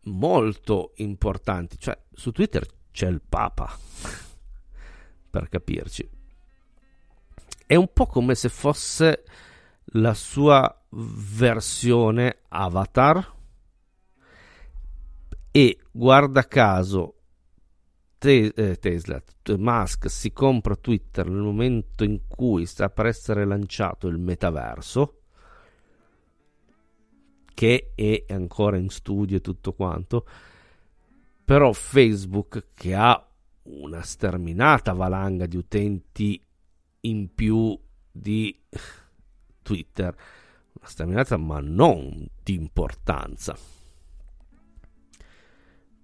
molto 0.07 0.94
importanti. 0.97 1.79
Cioè 1.79 1.97
su 2.12 2.33
Twitter 2.33 2.66
c'è 2.90 3.07
il 3.07 3.23
Papa 3.27 3.71
per 5.31 5.49
capirci. 5.49 6.11
È 7.66 7.77
un 7.77 7.92
po' 7.92 8.07
come 8.07 8.35
se 8.35 8.49
fosse 8.49 9.25
la 9.92 10.14
sua 10.14 10.85
versione 10.88 12.38
avatar. 12.49 13.37
E 15.53 15.79
guarda 15.92 16.49
caso 16.49 17.17
te- 18.18 18.52
eh, 18.54 18.76
Tesla, 18.76 19.22
Musk 19.57 20.11
si 20.11 20.33
compra 20.33 20.76
Twitter 20.76 21.28
nel 21.28 21.40
momento 21.40 22.04
in 22.04 22.26
cui 22.26 22.66
sta 22.66 22.90
per 22.90 23.07
essere 23.07 23.44
lanciato 23.44 24.09
il 24.09 24.18
metaverso, 24.18 25.22
che 27.54 27.92
è 27.94 28.24
ancora 28.28 28.76
in 28.76 28.88
studio 28.88 29.38
e 29.38 29.40
tutto 29.40 29.72
quanto, 29.72 30.26
però 31.44 31.72
Facebook 31.72 32.68
che 32.74 32.94
ha 32.94 33.24
una 33.62 34.02
sterminata 34.02 34.92
valanga 34.92 35.46
di 35.46 35.57
utenti 35.57 36.40
in 37.00 37.35
più 37.35 37.78
di 38.11 38.57
Twitter, 39.62 40.14
una 40.72 40.88
sterminata 40.88 41.37
ma 41.37 41.61
non 41.61 42.26
di 42.42 42.54
importanza. 42.54 43.57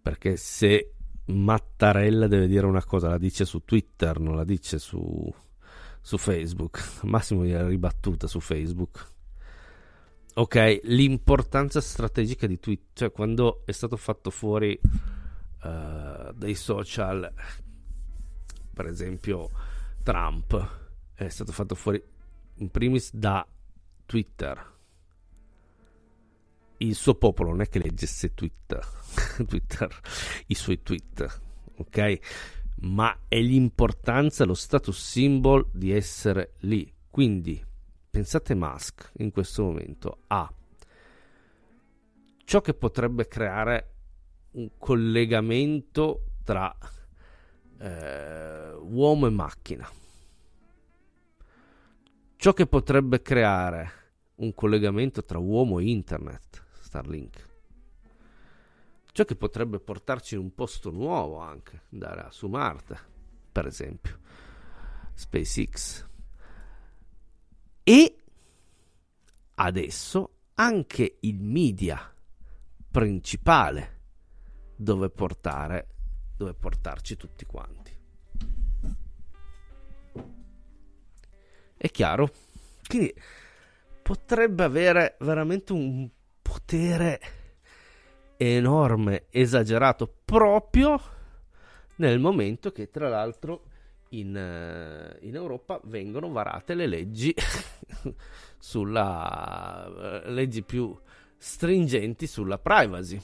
Perché 0.02 0.36
se 0.36 0.93
Mattarella 1.26 2.26
deve 2.26 2.46
dire 2.46 2.66
una 2.66 2.84
cosa, 2.84 3.08
la 3.08 3.18
dice 3.18 3.44
su 3.44 3.64
Twitter, 3.64 4.18
non 4.20 4.36
la 4.36 4.44
dice 4.44 4.78
su, 4.78 5.32
su 6.00 6.18
Facebook, 6.18 7.02
massimo 7.04 7.44
gliela 7.44 7.66
ribattuta 7.66 8.26
su 8.26 8.40
Facebook. 8.40 9.12
Ok, 10.34 10.80
l'importanza 10.84 11.80
strategica 11.80 12.46
di 12.46 12.58
Twitter, 12.58 12.88
cioè 12.92 13.12
quando 13.12 13.62
è 13.64 13.72
stato 13.72 13.96
fatto 13.96 14.30
fuori 14.30 14.78
uh, 14.82 16.32
dai 16.32 16.54
social, 16.54 17.32
per 18.72 18.86
esempio 18.86 19.48
Trump, 20.02 20.82
è 21.14 21.28
stato 21.28 21.52
fatto 21.52 21.76
fuori 21.76 22.02
in 22.56 22.70
primis 22.70 23.14
da 23.14 23.46
Twitter. 24.04 24.72
Il 26.78 26.94
suo 26.94 27.14
popolo 27.14 27.50
non 27.50 27.60
è 27.60 27.68
che 27.68 27.78
leggesse 27.78 28.34
Twitter, 28.34 28.86
Twitter 29.46 30.00
i 30.48 30.54
suoi 30.54 30.82
tweet, 30.82 31.40
ok? 31.76 32.18
Ma 32.80 33.16
è 33.28 33.40
l'importanza, 33.40 34.44
lo 34.44 34.54
status 34.54 34.98
symbol 34.98 35.66
di 35.72 35.92
essere 35.92 36.54
lì. 36.60 36.92
Quindi 37.08 37.64
pensate 38.10 38.54
Musk 38.54 39.12
in 39.18 39.30
questo 39.30 39.62
momento 39.62 40.18
a 40.26 40.52
ciò 42.44 42.60
che 42.60 42.74
potrebbe 42.74 43.28
creare 43.28 43.92
un 44.52 44.70
collegamento 44.76 46.24
tra 46.42 46.76
eh, 47.78 48.72
uomo 48.80 49.26
e 49.26 49.30
macchina 49.30 49.88
ciò 52.44 52.52
che 52.52 52.66
potrebbe 52.66 53.22
creare 53.22 53.90
un 54.34 54.52
collegamento 54.52 55.24
tra 55.24 55.38
uomo 55.38 55.78
e 55.78 55.84
internet, 55.84 56.63
Starlink. 56.94 57.48
Ciò 59.10 59.24
che 59.24 59.34
potrebbe 59.34 59.80
portarci 59.80 60.34
in 60.34 60.40
un 60.40 60.54
posto 60.54 60.90
nuovo 60.90 61.38
anche, 61.38 61.82
andare 61.92 62.28
su 62.30 62.46
Marte, 62.46 62.98
per 63.50 63.66
esempio, 63.66 64.20
SpaceX. 65.12 66.06
E 67.82 68.16
adesso 69.54 70.36
anche 70.54 71.16
il 71.20 71.40
media 71.40 72.14
principale 72.90 74.02
dove 74.76 75.10
portare 75.10 75.88
dove 76.36 76.54
portarci 76.54 77.16
tutti 77.16 77.44
quanti. 77.44 77.96
È 81.76 81.88
chiaro? 81.90 82.30
Quindi 82.86 83.14
potrebbe 84.02 84.62
avere 84.64 85.16
veramente 85.20 85.72
un 85.72 86.08
potere 86.64 87.20
enorme, 88.38 89.24
esagerato, 89.30 90.12
proprio 90.24 90.98
nel 91.96 92.18
momento 92.18 92.72
che 92.72 92.90
tra 92.90 93.08
l'altro 93.08 93.64
in, 94.10 94.34
eh, 94.34 95.18
in 95.26 95.34
Europa 95.34 95.78
vengono 95.84 96.30
varate 96.30 96.74
le 96.74 96.86
leggi 96.86 97.34
sulla 98.58 99.86
uh, 100.24 100.30
leggi 100.30 100.62
più 100.62 100.96
stringenti 101.36 102.26
sulla 102.26 102.58
privacy, 102.58 103.20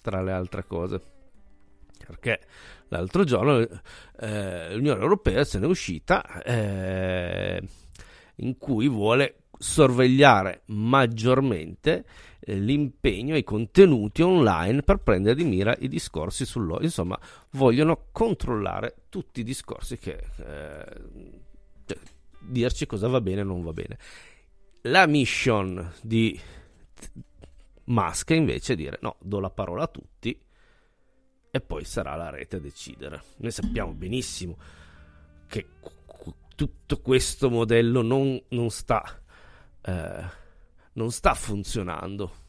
tra 0.00 0.22
le 0.22 0.32
altre 0.32 0.64
cose. 0.64 1.00
Perché 2.06 2.40
l'altro 2.88 3.24
giorno 3.24 3.58
eh, 4.20 4.74
l'Unione 4.74 5.00
Europea 5.00 5.42
se 5.42 5.58
n'è 5.58 5.66
uscita 5.66 6.40
eh, 6.42 7.60
in 8.36 8.56
cui 8.58 8.86
vuole 8.86 9.46
sorvegliare 9.58 10.62
maggiormente 10.66 12.04
eh, 12.48 12.54
l'impegno 12.54 13.34
e 13.34 13.38
i 13.38 13.44
contenuti 13.44 14.22
online 14.22 14.82
per 14.82 14.98
prendere 14.98 15.34
di 15.34 15.44
mira 15.44 15.74
i 15.80 15.88
discorsi 15.88 16.46
sull'oro. 16.46 16.84
Insomma, 16.84 17.18
vogliono 17.50 18.06
controllare 18.12 18.94
tutti 19.08 19.40
i 19.40 19.44
discorsi 19.44 19.98
che 19.98 20.12
eh, 20.36 21.02
cioè, 21.84 21.98
dirci 22.38 22.86
cosa 22.86 23.08
va 23.08 23.20
bene 23.20 23.40
e 23.40 23.44
non 23.44 23.62
va 23.62 23.72
bene. 23.72 23.98
La 24.82 25.06
mission 25.06 25.92
di 26.00 26.38
Musk 27.86 28.30
è 28.30 28.34
invece 28.34 28.76
dire 28.76 28.98
no, 29.02 29.16
do 29.20 29.40
la 29.40 29.50
parola 29.50 29.82
a 29.82 29.88
tutti 29.88 30.40
e 31.50 31.60
poi 31.60 31.84
sarà 31.84 32.14
la 32.14 32.30
rete 32.30 32.56
a 32.56 32.60
decidere. 32.60 33.22
Noi 33.38 33.50
sappiamo 33.50 33.92
benissimo 33.92 34.56
che 35.48 35.66
tutto 36.54 37.00
questo 37.00 37.50
modello 37.50 38.02
non, 38.02 38.40
non, 38.50 38.70
sta, 38.70 39.02
eh, 39.82 40.24
non 40.96 41.10
sta 41.10 41.34
funzionando. 41.34 42.44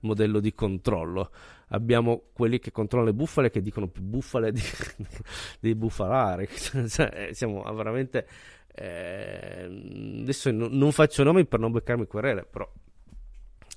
Modello 0.00 0.40
di 0.40 0.52
controllo. 0.52 1.30
Abbiamo 1.68 2.24
quelli 2.32 2.58
che 2.58 2.72
controllano 2.72 3.10
le 3.10 3.16
bufale 3.16 3.50
che 3.50 3.62
dicono 3.62 3.88
più 3.88 4.02
bufale 4.02 4.52
di, 4.52 4.62
di 5.60 5.74
bufalare. 5.74 6.48
Cioè, 6.88 7.30
siamo 7.32 7.62
veramente. 7.74 8.26
Eh, 8.74 10.20
adesso 10.22 10.50
non, 10.50 10.72
non 10.72 10.92
faccio 10.92 11.22
nomi 11.22 11.46
per 11.46 11.60
non 11.60 11.72
beccarmi 11.72 12.06
querele, 12.06 12.44
però 12.44 12.70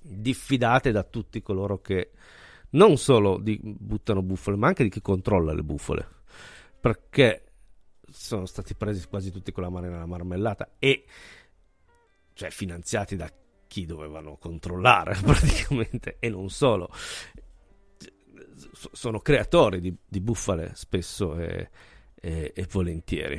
diffidate 0.01 0.91
da 0.91 1.03
tutti 1.03 1.41
coloro 1.41 1.81
che 1.81 2.11
non 2.71 2.97
solo 2.97 3.37
di, 3.37 3.59
buttano 3.61 4.21
bufale, 4.21 4.57
ma 4.57 4.67
anche 4.67 4.83
di 4.83 4.89
chi 4.89 5.01
controlla 5.01 5.53
le 5.53 5.63
bufale. 5.63 6.07
Perché 6.79 7.43
sono 8.09 8.45
stati 8.45 8.73
presi 8.75 9.07
quasi 9.07 9.31
tutti 9.31 9.51
con 9.51 9.63
la 9.63 9.69
mano 9.69 9.89
nella 9.89 10.05
marmellata 10.05 10.75
e 10.79 11.05
cioè 12.33 12.49
finanziati 12.49 13.15
da 13.15 13.29
chi 13.75 13.85
dovevano 13.85 14.37
controllare 14.37 15.17
praticamente 15.21 16.15
e 16.19 16.29
non 16.29 16.49
solo. 16.49 16.89
Sono 18.93 19.19
creatori 19.19 19.81
di, 19.81 19.93
di 20.07 20.21
bufale 20.21 20.71
spesso 20.75 21.35
e, 21.35 21.69
e, 22.15 22.53
e, 22.55 22.67
volentieri. 22.71 23.37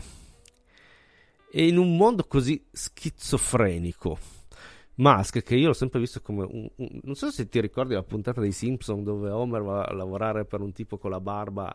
E 1.51 1.67
in 1.67 1.79
un 1.79 1.97
mondo 1.97 2.25
così 2.25 2.63
schizofrenico 2.71 4.19
Musk 4.97 5.43
che 5.43 5.57
io 5.57 5.69
l'ho 5.69 5.73
sempre 5.73 6.01
visto 6.01 6.21
come 6.21 6.45
un, 6.45 6.69
un, 6.77 7.01
non 7.03 7.15
so 7.15 7.31
se 7.31 7.49
ti 7.49 7.59
ricordi 7.59 7.95
la 7.95 8.03
puntata 8.03 8.43
dei 8.43 8.53
Simpson 8.53 9.03
dove 9.03 9.31
Homer 9.31 9.63
va 9.63 9.85
a 9.85 9.95
lavorare 9.95 10.45
per 10.45 10.61
un 10.61 10.73
tipo 10.73 10.99
con 10.99 11.11
la 11.11 11.21
barba 11.21 11.75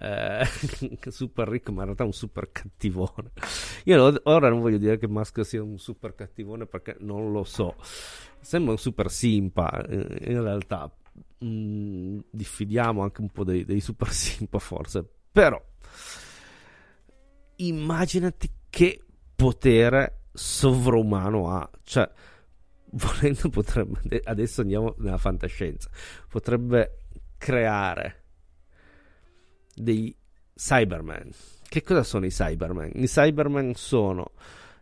eh, 0.00 0.44
super 1.10 1.48
ricco, 1.48 1.72
ma 1.72 1.80
in 1.80 1.86
realtà 1.86 2.04
un 2.04 2.12
super 2.12 2.50
cattivone. 2.52 3.32
Io 3.84 4.20
ora 4.24 4.48
non 4.48 4.60
voglio 4.60 4.78
dire 4.78 4.98
che 4.98 5.08
Musk 5.08 5.44
sia 5.44 5.62
un 5.62 5.78
super 5.78 6.14
cattivone 6.14 6.66
perché 6.66 6.96
non 7.00 7.32
lo 7.32 7.44
so. 7.44 7.74
Sembra 8.40 8.72
un 8.72 8.78
super 8.78 9.10
simpa, 9.10 9.84
eh, 9.86 10.30
in 10.30 10.42
realtà 10.42 10.90
mm, 11.44 12.20
diffidiamo 12.30 13.02
anche 13.02 13.20
un 13.20 13.30
po' 13.30 13.44
dei, 13.44 13.64
dei 13.64 13.80
super 13.80 14.10
simpa 14.10 14.58
forse, 14.58 15.04
però 15.32 15.60
immaginati 17.56 18.50
che 18.70 19.02
potere 19.34 20.22
sovrumano 20.32 21.50
ha, 21.50 21.68
cioè 21.82 22.08
volendo 22.92 23.48
potrebbe 23.50 24.20
adesso 24.24 24.62
andiamo 24.62 24.94
nella 24.98 25.18
fantascienza 25.18 25.90
potrebbe 26.28 27.04
creare 27.36 28.27
dei 29.80 30.14
Cybermen. 30.54 31.30
Che 31.68 31.82
cosa 31.82 32.02
sono 32.02 32.26
i 32.26 32.30
Cybermen? 32.30 32.92
I 32.94 33.06
Cybermen 33.06 33.74
sono 33.74 34.32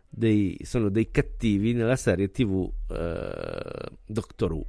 dei, 0.09 0.57
sono 0.63 0.89
dei 0.89 1.11
cattivi 1.11 1.73
nella 1.73 1.95
serie 1.95 2.31
TV 2.31 2.69
eh, 2.89 3.89
Doctor 4.05 4.51
Who. 4.53 4.65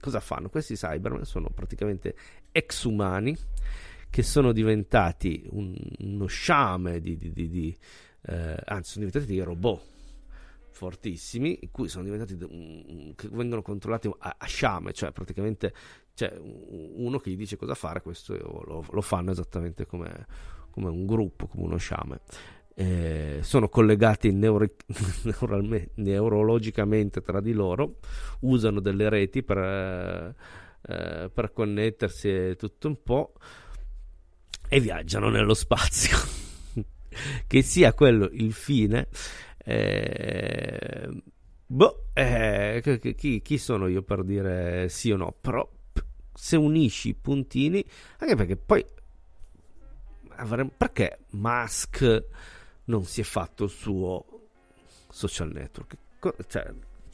Cosa 0.00 0.20
fanno? 0.20 0.48
Questi 0.48 0.74
Cybermen 0.74 1.24
sono 1.24 1.50
praticamente 1.50 2.14
ex 2.52 2.84
umani 2.84 3.36
che 4.08 4.22
sono 4.22 4.52
diventati 4.52 5.46
un, 5.50 5.76
uno 5.98 6.26
sciame 6.26 7.00
di, 7.00 7.16
di, 7.16 7.32
di, 7.32 7.48
di 7.48 7.76
eh, 8.22 8.56
anzi 8.64 8.92
sono 8.92 9.06
diventati 9.06 9.26
dei 9.26 9.44
robot 9.44 9.89
fortissimi 10.80 11.58
in 11.60 11.70
cui 11.70 11.88
sono 11.88 12.04
diventati 12.04 12.38
che 13.14 13.28
vengono 13.30 13.60
controllati 13.60 14.10
a, 14.18 14.36
a 14.38 14.46
sciame 14.46 14.94
cioè 14.94 15.12
praticamente 15.12 15.74
c'è 16.20 16.36
uno 16.38 17.18
che 17.18 17.30
gli 17.30 17.36
dice 17.36 17.56
cosa 17.56 17.74
fare, 17.74 18.02
questo 18.02 18.36
lo, 18.36 18.84
lo 18.90 19.00
fanno 19.00 19.30
esattamente 19.30 19.86
come, 19.86 20.26
come, 20.70 20.88
un 20.90 21.06
gruppo, 21.06 21.46
come 21.46 21.64
uno 21.64 21.78
sciame. 21.78 22.20
Eh, 22.74 23.38
sono 23.40 23.70
collegati 23.70 24.30
neuro- 24.30 24.74
neurologicamente 25.94 27.22
tra 27.22 27.40
di 27.40 27.52
loro, 27.52 28.00
usano 28.40 28.80
delle 28.80 29.08
reti 29.08 29.42
per, 29.42 29.58
eh, 29.58 31.30
per 31.32 31.52
connettersi 31.52 32.28
e 32.28 32.56
tutto 32.56 32.88
un 32.88 33.02
po' 33.02 33.32
e 34.68 34.78
viaggiano 34.78 35.30
nello 35.30 35.54
spazio. 35.54 36.18
che 37.46 37.62
sia 37.62 37.94
quello 37.94 38.28
il 38.30 38.52
fine. 38.52 39.08
Eh, 39.64 41.22
boh, 41.66 42.06
eh, 42.12 43.14
chi, 43.16 43.42
chi, 43.42 43.58
sono 43.58 43.86
io 43.86 44.02
per 44.02 44.24
dire 44.24 44.88
sì 44.88 45.10
o 45.10 45.16
no? 45.16 45.34
Però 45.40 45.68
se 46.32 46.56
unisci 46.56 47.10
i 47.10 47.14
puntini, 47.14 47.84
anche 48.18 48.36
perché 48.36 48.56
poi 48.56 48.84
avremmo, 50.36 50.70
perché 50.76 51.20
Musk 51.30 52.26
non 52.84 53.04
si 53.04 53.20
è 53.20 53.24
fatto 53.24 53.64
il 53.64 53.70
suo 53.70 54.24
social 55.10 55.50
network? 55.50 55.96
Cioè, 56.46 56.72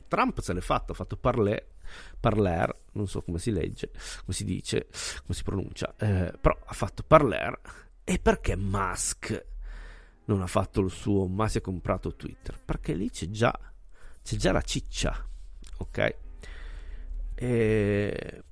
Trump 0.08 0.40
se 0.40 0.52
l'è 0.52 0.60
fatto, 0.60 0.92
ha 0.92 0.94
fatto 0.94 1.16
Parler, 1.16 1.66
Parler, 2.18 2.74
non 2.92 3.08
so 3.08 3.22
come 3.22 3.38
si 3.38 3.50
legge, 3.50 3.90
come 3.90 4.32
si 4.32 4.44
dice, 4.44 4.86
come 5.22 5.34
si 5.34 5.42
pronuncia, 5.42 5.94
eh, 5.98 6.32
però 6.40 6.56
ha 6.64 6.72
fatto 6.72 7.02
Parler 7.02 7.58
e 8.04 8.18
perché 8.18 8.56
Musk 8.56 9.44
non 10.26 10.42
ha 10.42 10.46
fatto 10.46 10.80
il 10.80 10.90
suo, 10.90 11.26
ma 11.26 11.48
si 11.48 11.58
è 11.58 11.60
comprato 11.60 12.14
Twitter? 12.14 12.58
Perché 12.62 12.94
lì 12.94 13.10
c'è 13.10 13.28
già, 13.30 13.58
c'è 14.22 14.36
già 14.36 14.52
la 14.52 14.62
ciccia, 14.62 15.26
ok? 15.78 16.16
E... 17.34 18.42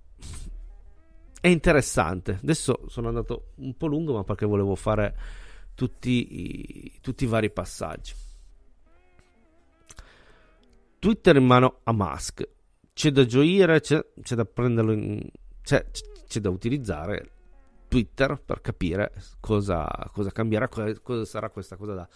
È 1.40 1.48
interessante. 1.48 2.38
Adesso 2.42 2.84
sono 2.88 3.08
andato 3.08 3.52
un 3.56 3.76
po' 3.76 3.86
lungo, 3.86 4.14
ma 4.14 4.24
perché 4.24 4.46
volevo 4.46 4.74
fare 4.74 5.14
tutti 5.74 6.90
i, 6.90 6.98
tutti 7.00 7.24
i 7.24 7.26
vari 7.26 7.50
passaggi. 7.50 8.14
Twitter 10.98 11.36
in 11.36 11.44
mano 11.44 11.80
a 11.82 11.92
Musk. 11.92 12.48
C'è 12.94 13.10
da 13.10 13.26
gioire, 13.26 13.80
c'è, 13.80 14.02
c'è 14.22 14.34
da 14.36 14.46
prenderlo 14.46 14.92
in, 14.92 15.20
c'è, 15.60 15.84
c'è, 16.26 16.40
da 16.40 16.48
utilizzare 16.48 17.30
Twitter 17.94 18.42
per 18.44 18.60
capire 18.60 19.12
cosa, 19.38 19.88
cosa 20.12 20.32
cambierà, 20.32 20.66
cosa, 20.66 21.24
sarà 21.24 21.48
questa 21.48 21.76
cosa 21.76 21.94
da, 21.94 22.08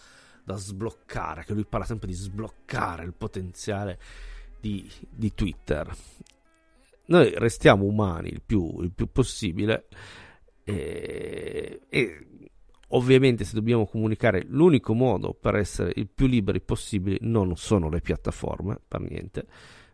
da, 0.43 0.57
sbloccare. 0.57 1.45
Che 1.45 1.53
lui 1.53 1.63
parla 1.63 1.85
sempre 1.85 2.09
di 2.09 2.13
sbloccare 2.13 3.05
il 3.05 3.13
potenziale 3.13 3.97
di, 4.59 4.91
di 5.09 5.33
Twitter. 5.33 5.89
Noi 7.05 7.33
restiamo 7.37 7.85
umani 7.85 8.27
il 8.27 8.41
più, 8.45 8.81
il 8.81 8.91
più 8.91 9.09
possibile 9.09 9.87
e, 10.65 11.81
e 11.87 12.25
Ovviamente 12.91 13.43
se 13.43 13.53
dobbiamo 13.53 13.85
comunicare 13.85 14.43
l'unico 14.47 14.95
modo 14.95 15.35
per 15.39 15.53
essere 15.53 15.91
il 15.95 16.09
più 16.09 16.25
liberi 16.25 16.59
possibili 16.59 17.19
non 17.21 17.55
sono 17.55 17.87
le 17.87 18.01
piattaforme, 18.01 18.79
per 18.87 18.99
niente, 19.01 19.45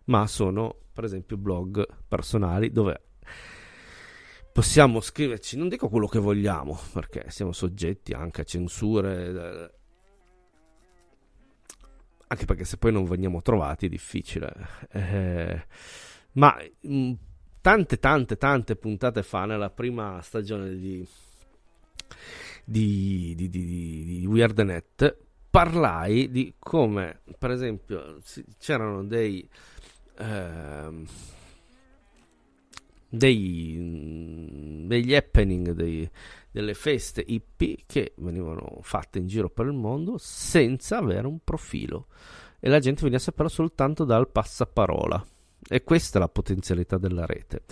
ma 0.06 0.26
sono 0.28 0.78
per 0.94 1.04
esempio 1.04 1.36
blog 1.36 1.86
personali 2.08 2.72
dove 2.72 3.02
possiamo 4.56 5.02
scriverci, 5.02 5.58
non 5.58 5.68
dico 5.68 5.90
quello 5.90 6.08
che 6.08 6.18
vogliamo, 6.18 6.80
perché 6.94 7.26
siamo 7.28 7.52
soggetti 7.52 8.14
anche 8.14 8.40
a 8.40 8.44
censure, 8.46 9.28
eh, 9.28 9.72
anche 12.28 12.46
perché 12.46 12.64
se 12.64 12.78
poi 12.78 12.94
non 12.94 13.04
veniamo 13.04 13.42
trovati 13.42 13.88
è 13.88 13.90
difficile. 13.90 14.54
Eh, 14.92 15.66
ma 16.36 16.56
mm, 16.88 17.12
tante, 17.60 18.00
tante, 18.00 18.38
tante 18.38 18.78
puntate 18.78 19.24
fa 19.24 19.44
nella 19.44 19.70
prima 19.70 20.22
stagione 20.22 20.74
di 20.78 21.06
di, 22.64 23.34
di, 23.36 23.50
di, 23.50 24.06
di 24.06 24.26
WeirdNet 24.26 25.18
parlai 25.50 26.32
di 26.32 26.54
come, 26.58 27.20
per 27.38 27.52
esempio, 27.52 28.20
c'erano 28.58 29.04
dei, 29.04 29.46
eh, 30.18 31.04
dei 33.10 34.84
degli 34.86 35.16
happening, 35.16 35.72
dei, 35.72 36.10
delle 36.52 36.74
feste 36.74 37.24
IP 37.26 37.86
che 37.86 38.14
venivano 38.18 38.80
fatte 38.82 39.20
in 39.20 39.28
giro 39.28 39.50
per 39.50 39.66
il 39.66 39.74
mondo 39.74 40.16
senza 40.18 40.98
avere 40.98 41.28
un 41.28 41.40
profilo 41.44 42.08
e 42.60 42.70
la 42.70 42.80
gente 42.80 43.02
veniva 43.02 43.18
a 43.18 43.24
saperlo 43.24 43.50
soltanto 43.50 44.06
dal 44.06 44.30
passaparola. 44.30 45.24
E 45.68 45.84
questa 45.84 46.18
è 46.18 46.22
la 46.22 46.30
potenzialità 46.30 46.98
della 46.98 47.26
rete. 47.26 47.64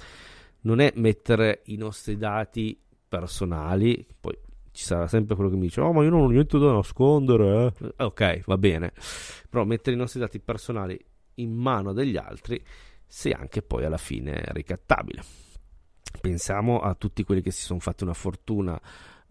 Non 0.62 0.80
è 0.80 0.92
mettere 0.96 1.62
i 1.66 1.78
nostri 1.78 2.18
dati 2.18 2.80
personali, 3.08 4.06
poi 4.20 4.38
ci 4.72 4.84
sarà 4.84 5.08
sempre 5.08 5.36
quello 5.36 5.50
che 5.50 5.56
mi 5.56 5.64
dice: 5.64 5.82
Oh, 5.82 5.94
ma 5.94 6.04
io 6.04 6.10
non 6.10 6.22
ho 6.22 6.28
niente 6.28 6.58
da 6.58 6.74
nascondere. 6.74 7.74
Eh. 7.80 7.86
eh. 7.86 8.04
Ok, 8.04 8.44
va 8.46 8.58
bene. 8.58 8.94
Però 9.50 9.64
mettere 9.66 9.96
i 9.96 10.00
nostri 10.00 10.20
dati 10.20 10.40
personali 10.40 11.00
in 11.36 11.54
mano 11.54 11.94
degli 11.94 12.18
altri, 12.18 12.64
se 13.16 13.30
anche 13.32 13.62
poi 13.62 13.86
alla 13.86 14.00
fine 14.00 14.42
ricattabile. 14.48 15.24
Pensiamo 16.20 16.80
a 16.80 16.96
tutti 16.96 17.24
quelli 17.24 17.44
che 17.44 17.52
si 17.52 17.62
sono 17.62 17.80
fatti 17.80 18.02
una 18.02 18.16
fortuna 18.16 18.82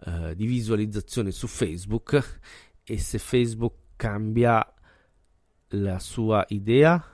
eh, 0.06 0.36
di 0.36 0.46
visualizzazione 0.46 1.32
su 1.32 1.48
Facebook 1.48 2.38
e 2.84 2.98
se 2.98 3.18
Facebook 3.18 3.74
cambia 3.96 4.64
la 5.70 5.98
sua 5.98 6.44
idea 6.50 7.04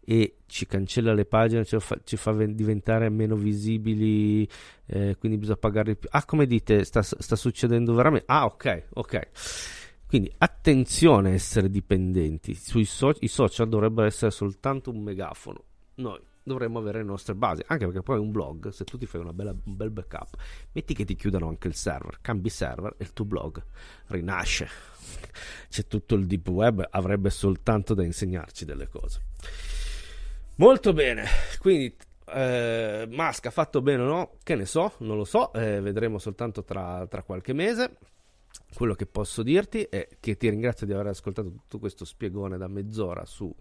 e 0.00 0.40
ci 0.44 0.66
cancella 0.66 1.14
le 1.14 1.24
pagine, 1.24 1.64
ci 1.64 1.80
fa, 1.80 1.98
ci 2.04 2.18
fa 2.18 2.32
diventare 2.44 3.08
meno 3.08 3.34
visibili, 3.34 4.46
eh, 4.84 5.16
quindi 5.18 5.38
bisogna 5.38 5.56
pagare 5.56 5.92
di 5.94 5.98
più. 5.98 6.10
Ah, 6.12 6.26
come 6.26 6.46
dite, 6.46 6.84
sta, 6.84 7.00
sta 7.00 7.36
succedendo 7.36 7.94
veramente? 7.94 8.26
Ah, 8.28 8.44
ok, 8.44 8.88
ok. 8.92 9.28
Quindi 10.06 10.30
attenzione 10.36 11.30
a 11.30 11.32
essere 11.32 11.70
dipendenti. 11.70 12.54
Sui 12.54 12.84
so- 12.84 13.16
I 13.20 13.28
social 13.28 13.66
dovrebbero 13.66 14.06
essere 14.06 14.30
soltanto 14.30 14.90
un 14.90 15.02
megafono. 15.02 15.64
Noi 15.96 16.20
dovremmo 16.42 16.78
avere 16.78 16.98
le 16.98 17.04
nostre 17.04 17.34
basi. 17.34 17.62
Anche 17.66 17.84
perché 17.84 18.02
poi 18.02 18.18
un 18.18 18.30
blog, 18.30 18.68
se 18.68 18.84
tu 18.84 18.96
ti 18.96 19.06
fai 19.06 19.22
bella, 19.32 19.50
un 19.50 19.76
bel 19.76 19.90
backup, 19.90 20.36
metti 20.72 20.94
che 20.94 21.04
ti 21.04 21.16
chiudano 21.16 21.48
anche 21.48 21.68
il 21.68 21.74
server, 21.74 22.18
cambi 22.20 22.48
server 22.48 22.94
e 22.96 23.04
il 23.04 23.12
tuo 23.12 23.24
blog 23.24 23.62
rinasce. 24.06 24.68
C'è 25.68 25.86
tutto 25.86 26.14
il 26.14 26.26
deep 26.26 26.48
web, 26.48 26.86
avrebbe 26.88 27.30
soltanto 27.30 27.94
da 27.94 28.04
insegnarci 28.04 28.64
delle 28.64 28.88
cose. 28.88 29.20
Molto 30.56 30.92
bene, 30.92 31.24
quindi 31.58 31.94
eh, 32.26 33.06
Musk 33.10 33.46
ha 33.46 33.50
fatto 33.50 33.82
bene 33.82 34.02
o 34.02 34.06
no? 34.06 34.30
Che 34.42 34.54
ne 34.54 34.64
so, 34.64 34.94
non 34.98 35.16
lo 35.16 35.24
so, 35.24 35.52
eh, 35.52 35.80
vedremo 35.80 36.18
soltanto 36.18 36.64
tra, 36.64 37.06
tra 37.08 37.22
qualche 37.22 37.52
mese. 37.52 37.96
Quello 38.74 38.94
che 38.94 39.06
posso 39.06 39.42
dirti 39.42 39.82
è 39.84 40.06
che 40.20 40.36
ti 40.36 40.50
ringrazio 40.50 40.86
di 40.86 40.92
aver 40.92 41.06
ascoltato 41.06 41.50
tutto 41.50 41.78
questo 41.78 42.04
spiegone 42.04 42.58
da 42.58 42.68
mezz'ora 42.68 43.24
su 43.24 43.54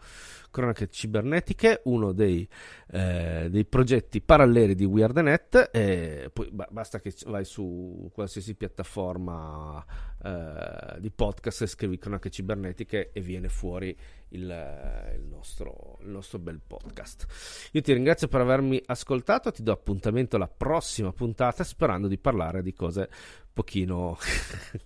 cronache 0.52 0.90
cibernetiche, 0.90 1.82
uno 1.86 2.12
dei, 2.12 2.48
eh, 2.92 3.48
dei 3.50 3.66
progetti 3.66 4.22
paralleli 4.22 4.76
di 4.76 4.84
WeirdNet. 4.84 5.70
E 5.72 6.30
poi 6.34 6.50
ba- 6.52 6.68
basta 6.70 7.00
che 7.00 7.14
vai 7.28 7.46
su 7.46 8.10
qualsiasi 8.14 8.56
piattaforma 8.56 9.86
eh, 10.22 11.00
di 11.00 11.12
podcast 11.12 11.62
e 11.62 11.68
scrivi 11.68 11.98
cronache 11.98 12.30
cibernetiche 12.30 13.12
e 13.14 13.22
viene 13.22 13.48
fuori 13.48 13.96
il, 14.36 15.14
il, 15.16 15.24
nostro, 15.24 15.98
il 16.02 16.10
nostro 16.10 16.40
bel 16.40 16.62
podcast. 16.66 17.70
Io 17.72 17.82
ti 17.82 17.94
ringrazio 17.94 18.28
per 18.28 18.42
avermi 18.42 18.82
ascoltato, 18.86 19.52
ti 19.52 19.64
do 19.64 19.72
appuntamento 19.72 20.36
alla 20.36 20.48
prossima 20.48 21.12
puntata 21.12 21.64
sperando 21.64 22.08
di 22.08 22.18
parlare 22.18 22.62
di 22.62 22.74
cose 22.74 23.10
pochino 23.52 24.18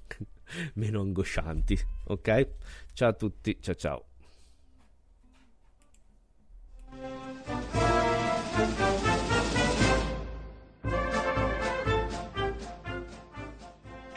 meno 0.75 1.01
angoscianti. 1.01 1.77
Ok? 2.05 2.47
Ciao 2.93 3.09
a 3.09 3.13
tutti, 3.13 3.57
ciao 3.62 3.75
ciao. 3.75 4.08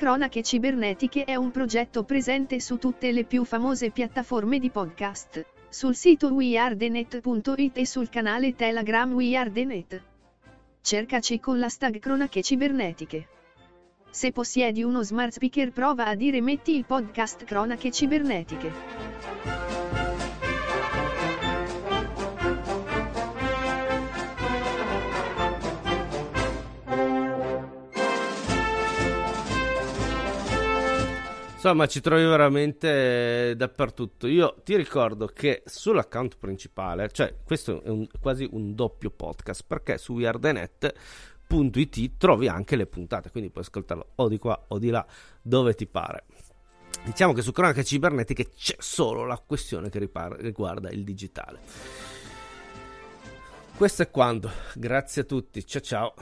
Cronache 0.03 0.43
Cibernetiche 0.43 1.23
è 1.23 1.37
un 1.37 1.53
progetto 1.53 2.03
presente 2.03 2.59
su 2.59 2.77
tutte 2.77 3.12
le 3.12 3.23
più 3.23 3.45
famose 3.45 3.91
piattaforme 3.91 4.59
di 4.59 4.69
podcast, 4.69 5.47
sul 5.69 5.95
sito 5.95 6.33
weardenet.it 6.33 7.79
e 7.79 7.87
sul 7.87 8.09
canale 8.09 8.57
Telegram 8.57 9.12
WeAreDenet. 9.12 10.03
Cercaci 10.81 11.38
con 11.38 11.61
l'hashtag 11.61 12.01
Cronache 12.01 12.43
Cibernetiche. 12.43 13.29
Se 14.11 14.33
possiedi 14.33 14.83
uno 14.83 15.05
smart 15.05 15.31
speaker 15.31 15.71
prova 15.71 16.07
a 16.07 16.17
dire 16.17 16.41
metti 16.41 16.75
il 16.75 16.85
podcast 16.85 17.45
Cronache 17.45 17.93
Cibernetiche. 17.93 19.72
Insomma, 31.64 31.87
ci 31.87 32.01
trovi 32.01 32.25
veramente 32.25 33.55
dappertutto. 33.57 34.27
Io 34.27 34.57
ti 34.64 34.75
ricordo 34.75 35.29
che 35.29 35.62
sull'account 35.64 36.37
principale, 36.37 37.09
cioè 37.12 37.37
questo 37.44 37.85
è 37.85 37.88
un, 37.88 38.05
quasi 38.20 38.48
un 38.51 38.75
doppio 38.75 39.11
podcast, 39.11 39.62
perché 39.68 39.96
su 39.96 40.14
weardenet.it 40.14 42.16
trovi 42.18 42.48
anche 42.48 42.75
le 42.75 42.87
puntate, 42.87 43.31
quindi 43.31 43.51
puoi 43.51 43.62
ascoltarlo 43.62 44.09
o 44.16 44.27
di 44.27 44.38
qua 44.38 44.64
o 44.70 44.79
di 44.81 44.90
là, 44.90 45.07
dove 45.40 45.75
ti 45.75 45.87
pare. 45.87 46.25
Diciamo 47.05 47.33
che 47.33 47.42
su 47.42 47.53
cronache 47.53 47.85
cibernetiche 47.85 48.48
c'è 48.57 48.75
solo 48.81 49.25
la 49.25 49.38
questione 49.38 49.88
che 49.88 50.01
riguarda 50.01 50.90
il 50.90 51.05
digitale. 51.05 51.61
Questo 53.77 54.03
è 54.03 54.11
quanto. 54.11 54.51
Grazie 54.75 55.22
a 55.22 55.27
tutti. 55.27 55.64
Ciao 55.64 55.81
ciao. 55.81 56.14